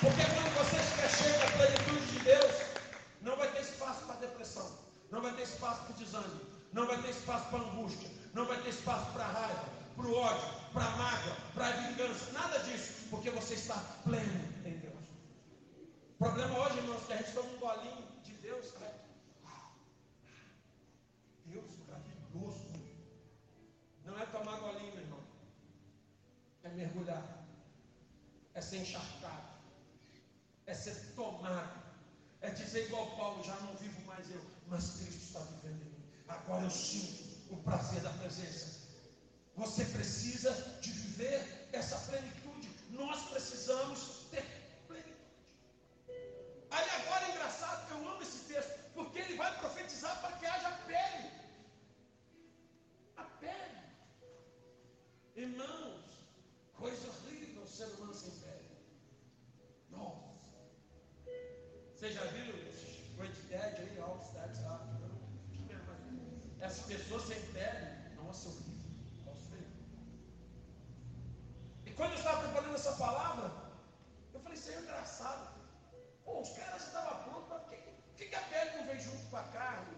Porque 0.00 0.24
quando 0.34 0.50
você 0.56 0.76
estiver 0.76 1.10
cheio 1.10 1.38
da 1.40 1.46
plenitude 1.56 2.06
de 2.12 2.18
Deus, 2.24 2.54
não 3.22 3.36
vai 3.36 3.50
ter 3.52 3.62
espaço 3.62 4.04
para 4.06 4.16
depressão, 4.16 4.70
não 5.10 5.20
vai 5.22 5.32
ter 5.34 5.42
espaço 5.42 5.82
para 5.82 5.94
desânimo, 5.96 6.40
não 6.72 6.86
vai 6.86 7.00
ter 7.02 7.10
espaço 7.10 7.48
para 7.48 7.58
angústia, 7.58 8.10
não 8.34 8.46
vai 8.46 8.60
ter 8.62 8.70
espaço 8.70 9.12
para 9.12 9.24
raiva, 9.24 9.64
para 9.96 10.06
o 10.06 10.14
ódio, 10.16 10.48
para 10.72 10.84
a 10.84 10.96
mágoa, 10.96 11.36
para 11.54 11.66
a 11.68 11.72
vingança, 11.72 12.32
nada 12.32 12.58
disso, 12.60 12.92
porque 13.10 13.30
você 13.30 13.54
está 13.54 13.76
pleno 14.04 14.44
em 14.64 14.76
Deus. 14.78 14.94
O 16.20 16.26
problema 16.44 16.66
hoje, 16.66 16.78
irmãos, 16.78 17.06
que 17.06 17.12
a 17.12 17.16
gente 17.16 17.32
toma 17.32 17.48
um 17.48 17.58
golinho 17.58 18.06
de 18.22 18.32
Deus, 18.34 18.72
né? 18.74 18.92
Deus 21.46 21.70
maravilhoso. 21.86 22.66
Não 24.04 24.18
é 24.18 24.26
tomar 24.26 24.60
golinho, 24.60 24.92
meu 24.92 25.02
irmão. 25.02 25.20
É 26.62 26.68
mergulhar. 26.70 27.46
É 28.54 28.60
ser 28.60 28.78
encharcado. 28.78 29.48
É 30.66 30.74
ser 30.74 30.94
tomado. 31.14 31.82
É 32.40 32.50
dizer 32.50 32.86
igual 32.86 33.16
Paulo, 33.16 33.42
já 33.42 33.56
não 33.60 33.74
vivo 33.76 34.00
mais 34.06 34.30
eu, 34.30 34.44
mas 34.68 34.90
Cristo 34.98 35.22
está 35.22 35.40
vivendo 35.40 35.80
em 35.80 35.90
mim. 35.90 36.04
Agora 36.28 36.64
eu 36.64 36.70
sinto 36.70 37.52
o 37.52 37.56
prazer 37.62 38.02
da 38.02 38.10
presença. 38.10 38.84
Você 39.56 39.84
precisa 39.86 40.52
de 40.80 40.90
viver 40.90 41.68
essa 41.72 41.96
plenitude. 42.10 42.68
Nós 42.90 43.22
precisamos 43.30 44.13
pessoas 66.96 67.24
sem 67.24 67.40
pele, 67.52 68.14
nossa, 68.16 68.48
horrível. 68.48 68.74
Nossa, 69.26 69.48
horrível. 69.50 69.84
E 71.86 71.90
quando 71.92 72.12
eu 72.12 72.18
estava 72.18 72.42
preparando 72.42 72.74
essa 72.74 72.92
palavra, 72.92 73.50
eu 74.32 74.40
falei, 74.40 74.58
isso 74.58 74.70
é 74.70 74.80
engraçado. 74.80 75.54
Pô, 76.24 76.40
os 76.40 76.50
caras 76.50 76.86
estavam 76.86 77.22
prontos, 77.24 77.48
mas 77.48 77.62
por 77.62 78.14
que, 78.16 78.26
que, 78.26 78.34
a 78.34 78.40
pele 78.42 78.76
não 78.76 78.86
veio 78.86 79.00
junto 79.00 79.26
com 79.28 79.36
a 79.36 79.42
carne? 79.44 79.96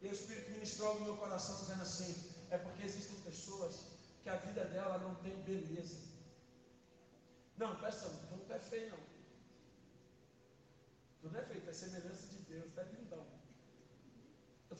E 0.00 0.08
o 0.08 0.12
Espírito 0.12 0.52
ministrou 0.52 0.94
no 0.94 1.04
meu 1.04 1.16
coração 1.16 1.56
dizendo 1.56 1.82
assim: 1.82 2.32
é 2.50 2.58
porque 2.58 2.84
existem 2.84 3.20
pessoas 3.20 3.86
que 4.22 4.28
a 4.28 4.36
vida 4.36 4.64
dela 4.66 4.98
não 4.98 5.14
tem 5.16 5.36
beleza. 5.42 5.98
Não, 7.58 7.72
atenção, 7.72 8.10
tu 8.28 8.36
não 8.36 8.54
é 8.54 8.58
feio, 8.58 8.90
não. 8.90 8.98
Tu 11.20 11.28
não 11.28 11.40
é 11.40 11.44
feio, 11.44 11.60
tu 11.60 11.70
é 11.70 11.72
semelhança 11.74 12.26
de 12.28 12.38
Deus, 12.38 12.72
tu 12.72 12.80
é 12.80 12.84
lindão. 12.84 13.26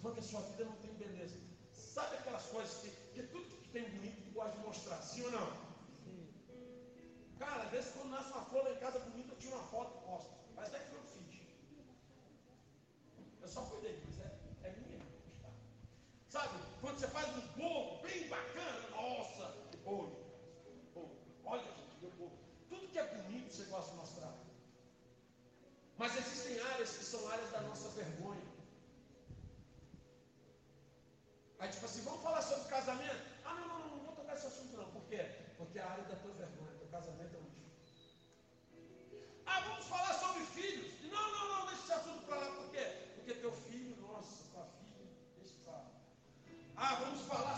Que 0.03 0.19
a 0.19 0.23
sua 0.23 0.41
vida 0.41 0.65
não 0.65 0.77
tem 0.77 0.93
beleza. 0.95 1.37
Sabe 1.73 2.17
aquelas 2.17 2.45
coisas 2.47 2.79
que, 2.79 2.91
que 3.15 3.23
tudo 3.29 3.63
que 3.63 3.69
tem 3.69 3.89
bonito 3.91 4.23
tu 4.23 4.33
pode 4.35 4.59
mostrar, 4.59 5.01
sim 5.03 5.23
ou 5.25 5.31
não? 5.31 5.71
Cara, 7.39 7.63
às 7.63 7.71
vezes 7.71 7.93
quando 7.93 8.11
nasce 8.11 8.33
uma 8.33 8.45
flor 8.45 8.71
em 8.71 8.79
casa 8.79 8.99
bonita, 8.99 9.33
eu 9.33 9.39
tiro 9.39 9.55
uma 9.55 9.65
foto 9.65 9.97
e 9.97 10.07
posto. 10.07 10.31
Mas 10.57 10.75
é 10.75 10.79
que 10.79 10.95
eu 10.95 11.03
fiz. 11.03 11.41
Eu 13.41 13.49
só 13.49 13.63
cuidei, 13.63 14.03
mas 14.07 14.21
é, 14.21 14.69
é 14.69 14.73
minha. 14.73 15.01
Sabe, 16.29 16.59
quando 16.81 16.99
você 16.99 17.09
faz 17.09 17.29
um 17.37 17.47
bolo 17.57 18.03
bem 18.03 18.29
bacana, 18.29 18.91
nossa, 18.91 19.55
que 19.71 19.77
bolo. 19.79 20.11
bolo. 20.95 21.17
Olha 21.45 21.63
que 21.63 22.01
meu 22.01 22.11
bolo. 22.13 22.39
Tudo 22.69 22.89
que 22.89 22.99
é 22.99 23.07
bonito 23.15 23.53
você 23.53 23.65
gosta 23.65 23.93
de 23.93 23.97
mostrar. 23.97 24.35
Mas 25.97 26.17
existem 26.17 26.59
áreas 26.61 26.97
que 26.97 27.05
são 27.05 27.29
áreas 27.29 27.51
da 27.53 27.61
nossa 27.63 27.89
vergonha. 27.91 28.20
Ah, 46.83 46.97
vamos 46.99 47.21
falar 47.29 47.50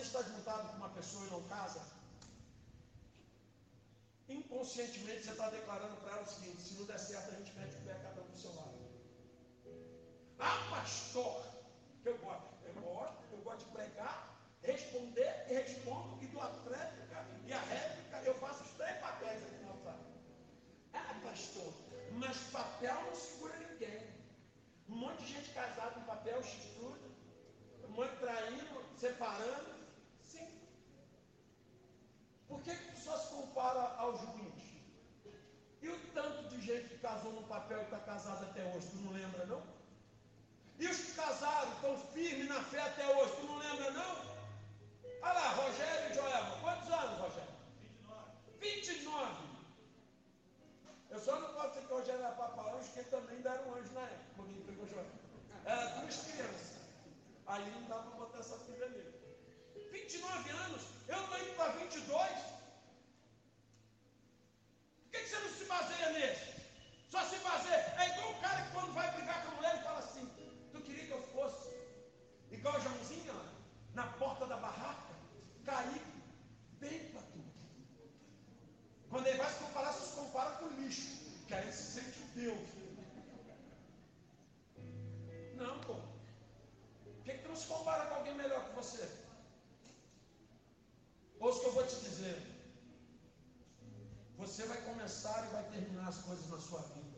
você 0.00 0.18
está 0.18 0.22
juntado 0.22 0.68
com 0.68 0.76
uma 0.76 0.88
pessoa 0.88 1.26
e 1.26 1.30
não 1.30 1.42
casa, 1.42 1.82
inconscientemente 4.28 5.24
você 5.24 5.32
está 5.32 5.50
declarando 5.50 5.96
para 5.96 6.12
ela 6.12 6.22
o 6.22 6.26
seguinte: 6.26 6.62
se 6.62 6.74
não 6.74 6.86
der 6.86 6.98
certo, 6.98 7.34
a 7.34 7.36
gente 7.36 7.52
mete 7.52 7.76
o 7.76 7.84
pé 7.84 7.94
cada 8.02 8.22
um 8.22 8.30
do 8.30 8.38
seu 8.38 8.54
lado. 8.54 8.80
Ah, 10.38 10.66
pastor, 10.70 11.44
eu 12.04 12.16
gosto, 12.18 12.48
eu 12.64 12.74
gosto, 12.80 13.18
eu 13.30 13.38
gosto 13.42 13.66
de 13.66 13.72
pregar, 13.72 14.40
responder 14.62 15.46
e 15.50 15.54
respondo, 15.54 16.22
e 16.22 16.26
do 16.28 16.40
a 16.40 16.50
e 17.44 17.52
a 17.52 17.60
réplica, 17.60 18.22
eu 18.24 18.34
faço 18.36 18.62
os 18.62 18.70
três 18.70 18.98
papéis 19.00 19.42
aqui 19.42 19.64
na 19.64 19.70
altar. 19.70 19.98
Ah, 20.94 21.14
pastor, 21.22 21.74
mas 22.12 22.38
papel 22.50 22.94
não 23.02 23.14
segura 23.14 23.54
ninguém. 23.58 24.08
Um 24.88 24.96
monte 24.96 25.24
de 25.24 25.32
gente 25.34 25.50
casada 25.50 26.00
em 26.00 26.04
papel, 26.04 26.40
estuda, 26.40 27.10
mãe 27.96 28.08
traindo, 28.18 28.84
separando. 28.98 29.74
Sim. 30.24 30.48
Por 32.48 32.62
que, 32.62 32.74
que 32.74 32.92
tu 32.92 33.00
compara 33.60 33.94
ao 33.98 34.16
juiz? 34.16 34.54
E 35.82 35.88
o 35.88 35.98
tanto 36.14 36.48
de 36.48 36.60
gente 36.60 36.88
que 36.88 36.98
casou 36.98 37.32
no 37.32 37.42
papel 37.42 37.78
e 37.78 37.84
está 37.84 37.98
casado 37.98 38.44
até 38.44 38.64
hoje, 38.64 38.88
tu 38.88 38.96
não 38.96 39.12
lembra 39.12 39.44
não? 39.46 39.62
E 40.78 40.86
os 40.86 40.96
que 40.96 41.12
casaram, 41.12 41.70
estão 41.72 41.96
firmes 42.12 42.48
na 42.48 42.62
fé 42.62 42.80
até 42.80 43.06
hoje, 43.14 43.36
tu 43.36 43.46
não 43.46 43.58
lembra 43.58 43.90
não? 43.90 44.30
Olha 45.22 45.32
lá, 45.34 45.50
Rogério 45.50 46.10
e 46.10 46.14
Joelma, 46.14 46.56
quantos 46.62 46.90
anos, 46.90 47.20
Rogério? 47.20 47.50
29. 48.60 49.10
29. 49.10 49.50
Eu 51.10 51.20
só 51.20 51.38
não 51.38 51.52
posso 51.52 51.68
dizer 51.68 51.86
que 51.86 51.92
o 51.92 51.96
Rogério 51.96 52.20
era 52.22 52.34
papa 52.34 52.62
anjo, 52.72 52.90
porque 52.92 53.10
também 53.10 53.38
era 53.44 53.62
um 53.62 53.74
anjo 53.74 53.92
na 53.92 54.02
época, 54.02 54.30
quando 54.36 54.50
ele 54.50 54.64
pegou 54.64 54.86
Joelma. 54.86 55.10
Era 55.66 55.86
duas 56.00 56.16
crianças. 56.16 56.80
Aí 57.46 57.70
não 57.72 57.88
dá 57.88 57.96
para 57.96 58.16
botar 58.16 58.38
essa 58.38 58.58
filha 58.58 58.88
nele. 58.88 59.14
29 59.92 60.50
anos, 60.50 60.82
eu 61.08 61.22
estou 61.22 61.38
indo 61.38 61.56
para 61.56 61.72
22. 61.72 62.60
Por 65.10 65.18
que, 65.18 65.24
que 65.24 65.28
você 65.28 65.38
não 65.40 65.50
se 65.50 65.59
baseia 65.74 66.10
nele? 66.16 66.38
Só 67.12 67.20
se 67.30 67.38
baseia. 67.48 67.82
É 68.02 68.08
igual 68.10 68.32
o 68.32 68.40
cara 68.40 68.62
que 68.62 68.72
quando 68.72 68.92
vai 68.92 69.10
brigar 69.14 69.42
com 69.44 69.52
a 69.52 69.54
mulher, 69.56 69.74
ele 69.74 69.84
fala 69.84 69.98
assim: 70.00 70.26
Tu 70.72 70.80
queria 70.82 71.06
que 71.06 71.12
eu 71.18 71.22
fosse 71.34 71.70
igual 72.50 72.76
o 72.76 72.80
Joãozinho, 72.80 73.38
na 73.94 74.06
porta 74.22 74.46
da 74.46 74.56
barraca, 74.56 75.14
cair 75.64 76.02
bem 76.80 76.98
para 77.10 77.22
tu. 77.32 77.40
Quando 79.10 79.26
ele 79.26 79.38
vai 79.38 79.52
se 79.52 79.58
comparar, 79.64 79.92
se 79.92 80.16
compara 80.16 80.50
com 80.58 80.68
lixo, 80.80 81.08
que 81.46 81.54
aí 81.54 81.72
se 81.72 82.00
sente 82.00 82.20
o 82.22 82.26
Deus. 82.40 82.68
Não, 85.56 85.80
pô. 85.80 85.94
Por 85.94 87.24
que, 87.24 87.32
que 87.32 87.42
tu 87.42 87.48
não 87.48 87.56
se 87.56 87.66
compara 87.66 88.06
com 88.06 88.14
alguém 88.14 88.34
melhor 88.34 88.64
que 88.66 88.76
você? 88.76 89.10
Ouça 91.40 91.58
o 91.58 91.60
que 91.62 91.66
eu 91.68 91.72
vou 91.72 91.86
te 91.86 91.96
dizer. 91.96 92.49
Você 94.60 94.66
vai 94.66 94.82
começar 94.82 95.46
e 95.46 95.54
vai 95.54 95.62
terminar 95.72 96.06
as 96.06 96.18
coisas 96.18 96.46
na 96.50 96.58
sua 96.60 96.80
vida. 96.80 97.16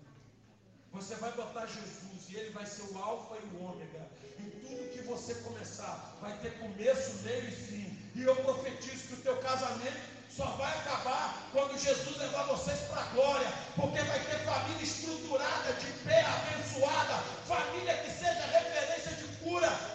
Você 0.93 1.17
vai 1.17 1.33
botar 1.33 1.67
Jesus 1.67 2.29
e 2.29 2.37
ele 2.37 2.51
vai 2.51 2.65
ser 2.65 2.83
o 2.83 2.99
alfa 3.03 3.35
e 3.35 3.57
o 3.57 3.65
ômega. 3.65 4.09
Em 4.39 4.49
tudo 4.49 4.93
que 4.93 5.03
você 5.03 5.35
começar, 5.47 6.17
vai 6.21 6.39
ter 6.39 6.57
começo, 6.61 7.21
meio 7.25 7.49
e 7.49 7.51
fim. 7.51 8.11
E 8.15 8.23
eu 8.23 8.37
profetizo 8.37 9.09
que 9.09 9.15
o 9.15 9.23
teu 9.23 9.37
casamento 9.39 10.01
só 10.31 10.45
vai 10.53 10.71
acabar 10.79 11.49
quando 11.51 11.77
Jesus 11.77 12.17
levar 12.17 12.45
vocês 12.45 12.79
para 12.83 13.01
a 13.01 13.09
glória, 13.09 13.53
porque 13.75 14.01
vai 14.03 14.21
ter 14.25 14.39
família 14.45 14.85
estruturada, 14.85 15.73
de 15.73 15.93
pé, 16.05 16.25
abençoada, 16.25 17.15
família 17.49 17.99
que 18.05 18.11
seja 18.13 18.47
referência 18.47 19.17
de 19.17 19.37
cura. 19.39 19.92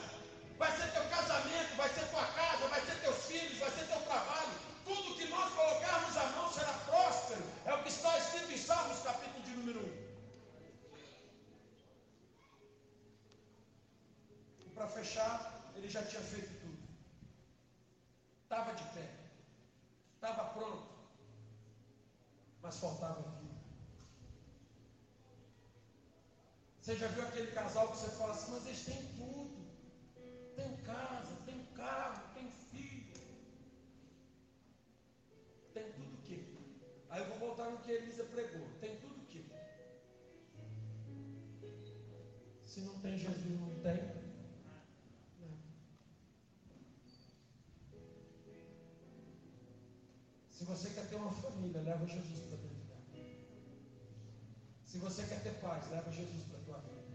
Para 14.78 14.88
fechar, 14.88 15.72
ele 15.76 15.90
já 15.90 16.04
tinha 16.04 16.22
feito 16.22 16.62
tudo. 16.62 16.78
Estava 18.44 18.74
de 18.76 18.84
pé. 18.94 19.10
Estava 20.14 20.46
pronto. 20.54 20.88
Mas 22.62 22.78
faltava 22.78 23.22
vida. 23.40 23.58
Você 26.80 26.96
já 26.96 27.08
viu 27.08 27.24
aquele 27.24 27.52
casal 27.52 27.92
que 27.92 27.98
você 27.98 28.12
fala 28.12 28.34
assim, 28.34 28.52
mas 28.52 28.66
eles 28.68 28.86
têm 28.86 29.04
tudo. 29.18 29.68
Tem 30.56 30.78
casa, 30.78 31.36
tem 31.46 31.66
carro, 31.76 32.34
tem 32.34 32.52
filho. 32.72 33.14
Tem 35.74 35.92
tudo 35.92 36.14
o 36.14 36.22
quê? 36.22 36.46
Aí 37.10 37.22
eu 37.22 37.30
vou 37.30 37.40
voltar 37.40 37.72
no 37.72 37.80
que 37.80 37.92
Elisa 37.92 38.24
pregou. 38.26 38.68
Tem 38.80 38.96
tudo 39.00 39.22
o 39.22 39.26
quê? 39.26 39.44
Se 42.64 42.82
não 42.82 43.00
tem 43.00 43.18
Jesus, 43.18 43.60
não 43.60 43.80
tem. 43.82 44.27
Ter 51.18 51.24
uma 51.24 51.32
família, 51.32 51.82
leva 51.82 52.06
Jesus 52.06 52.40
para 52.42 52.58
dentro 52.58 52.84
dela. 52.86 53.02
Se 54.86 54.98
você 55.00 55.24
quer 55.24 55.42
ter 55.42 55.54
paz, 55.60 55.90
leva 55.90 56.12
Jesus 56.12 56.44
para 56.44 56.58
a 56.58 56.62
tua 56.62 56.80
vida. 56.80 57.08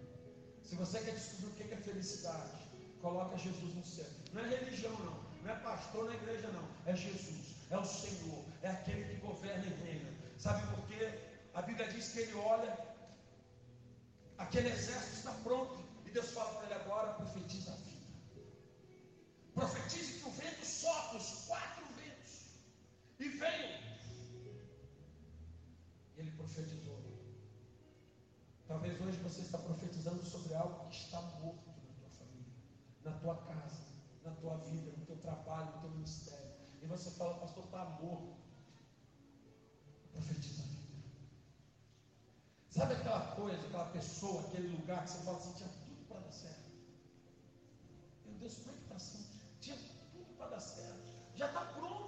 Se 0.62 0.74
você 0.74 1.00
quer 1.00 1.14
descobrir 1.14 1.46
o 1.46 1.50
que 1.54 1.74
é 1.74 1.76
felicidade, 1.76 2.50
coloca 3.00 3.38
Jesus 3.38 3.74
no 3.74 3.84
centro. 3.84 4.12
Não 4.32 4.44
é 4.44 4.48
religião, 4.48 4.92
não. 4.92 5.22
Não 5.42 5.50
é 5.50 5.56
pastor 5.60 6.06
na 6.06 6.14
igreja, 6.14 6.48
não. 6.48 6.68
É 6.86 6.96
Jesus. 6.96 7.54
É 7.70 7.78
o 7.78 7.84
Senhor. 7.84 8.44
É 8.62 8.70
aquele 8.70 9.04
que 9.04 9.20
governa 9.20 9.64
e 9.66 9.84
reina. 9.84 10.10
Sabe 10.38 10.66
por 10.74 10.86
quê? 10.88 11.18
A 11.54 11.62
Bíblia 11.62 11.88
diz 11.92 12.12
que 12.12 12.20
ele 12.20 12.34
olha, 12.34 12.76
aquele 14.38 14.68
exército 14.68 15.16
está 15.16 15.32
pronto. 15.42 15.82
E 16.06 16.10
Deus 16.10 16.30
fala 16.30 16.54
para 16.54 16.64
ele 16.66 16.74
agora: 16.74 17.14
profetiza 17.14 17.72
a 17.72 17.76
vida. 17.76 18.02
Profetize 19.54 20.20
que 20.20 20.28
o 20.28 20.32
vento 20.32 20.64
sopra 20.64 21.18
os 21.18 21.46
quatro 21.46 21.84
ventos. 21.96 22.46
E 23.18 23.28
venham. 23.28 23.81
Profetizou. 26.42 26.98
Talvez 28.66 29.00
hoje 29.00 29.16
você 29.18 29.42
está 29.42 29.58
profetizando 29.58 30.24
sobre 30.24 30.52
algo 30.54 30.88
que 30.88 30.96
está 30.96 31.22
morto 31.22 31.68
na 31.68 31.94
tua 31.94 32.10
família, 32.18 32.52
na 33.04 33.12
tua 33.12 33.36
casa, 33.36 33.78
na 34.24 34.32
tua 34.32 34.56
vida, 34.56 34.90
no 34.96 35.06
teu 35.06 35.16
trabalho, 35.18 35.76
no 35.76 35.80
teu 35.82 35.90
ministério. 35.90 36.50
E 36.82 36.86
você 36.86 37.12
fala, 37.12 37.38
pastor, 37.38 37.64
está 37.64 37.84
morto. 37.84 38.34
Profetiza 40.10 40.62
a 40.62 40.66
vida. 40.66 41.02
Sabe 42.70 42.94
aquela 42.94 43.36
coisa, 43.36 43.64
aquela 43.64 43.90
pessoa, 43.90 44.40
aquele 44.42 44.76
lugar 44.76 45.04
que 45.04 45.10
você 45.10 45.22
fala 45.22 45.38
assim, 45.38 45.54
tinha 45.54 45.68
tudo 45.68 46.08
para 46.08 46.20
dar 46.20 46.32
certo. 46.32 46.72
Meu 48.24 48.34
Deus, 48.34 48.54
como 48.56 48.70
é 48.70 48.74
que 48.74 48.82
está 48.82 48.96
assim? 48.96 49.26
Tinha 49.60 49.76
tudo 49.76 50.36
para 50.36 50.48
dar 50.48 50.60
certo. 50.60 51.36
Já 51.36 51.46
está 51.46 51.60
pronto. 51.66 52.01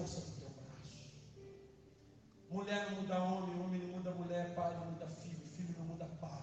Força 0.00 0.20
do 0.20 0.30
teu 0.40 0.50
braço. 0.50 1.12
Mulher 2.50 2.90
não 2.90 3.02
muda 3.02 3.22
homem, 3.22 3.60
homem 3.60 3.80
não 3.82 3.98
muda 3.98 4.10
mulher, 4.12 4.54
pai 4.54 4.74
não 4.78 4.92
muda 4.92 5.06
filho, 5.06 5.46
filho 5.56 5.74
não 5.78 5.84
muda 5.84 6.06
pai. 6.20 6.42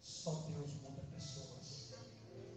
Só 0.00 0.30
Deus 0.48 0.74
muda 0.82 1.00
pessoas. 1.14 1.94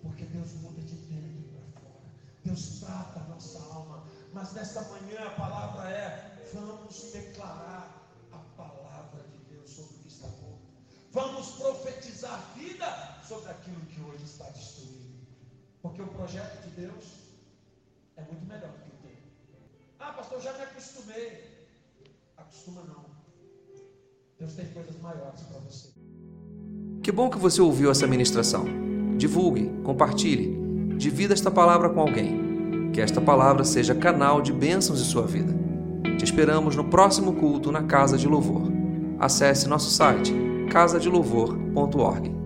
Porque 0.01 0.25
Deus 0.25 0.51
muda 0.55 0.81
de 0.81 0.95
dentro 0.95 1.49
para 1.53 1.81
fora. 1.81 2.05
Deus 2.43 2.79
trata 2.79 3.19
a 3.21 3.23
nossa 3.29 3.59
alma. 3.59 4.03
Mas 4.33 4.51
nesta 4.53 4.81
manhã 4.89 5.25
a 5.25 5.31
palavra 5.31 5.89
é: 5.89 6.49
vamos 6.53 7.11
declarar 7.13 8.09
a 8.33 8.37
palavra 8.57 9.23
de 9.23 9.37
Deus 9.55 9.69
sobre 9.69 9.95
o 9.95 9.99
que 9.99 10.07
está 10.09 10.27
morto. 10.27 10.67
Vamos 11.11 11.51
profetizar 11.51 12.53
vida 12.55 13.21
sobre 13.25 13.51
aquilo 13.51 13.85
que 13.85 14.01
hoje 14.01 14.25
está 14.25 14.49
destruído. 14.49 15.25
Porque 15.81 16.01
o 16.01 16.07
projeto 16.07 16.61
de 16.63 16.69
Deus 16.71 17.05
é 18.17 18.23
muito 18.23 18.45
melhor 18.45 18.73
Ah, 19.99 20.11
pastor, 20.13 20.41
já 20.41 20.53
me 20.53 20.63
acostumei. 20.63 21.43
Acostuma 22.37 22.81
não. 22.87 23.05
Deus 24.39 24.53
tem 24.53 24.65
coisas 24.67 24.99
maiores 25.01 25.41
para 25.41 25.59
você. 25.59 25.89
Que 27.01 27.11
bom 27.11 27.29
que 27.29 27.37
você 27.37 27.61
ouviu 27.61 27.89
essa 27.89 28.05
ministração. 28.05 28.65
Divulgue, 29.17 29.71
compartilhe, 29.83 30.95
divida 30.97 31.33
esta 31.33 31.49
palavra 31.49 31.89
com 31.89 31.99
alguém. 31.99 32.91
Que 32.91 33.01
esta 33.01 33.19
palavra 33.19 33.63
seja 33.63 33.95
canal 33.95 34.41
de 34.41 34.53
bênçãos 34.53 35.01
em 35.01 35.05
sua 35.05 35.25
vida. 35.25 35.53
Te 36.17 36.23
esperamos 36.23 36.75
no 36.75 36.83
próximo 36.83 37.33
culto 37.33 37.71
na 37.71 37.83
Casa 37.83 38.17
de 38.17 38.27
Louvor. 38.27 38.71
Acesse 39.19 39.67
nosso 39.67 39.89
site 39.89 40.33
casadelouvor.org. 40.69 42.36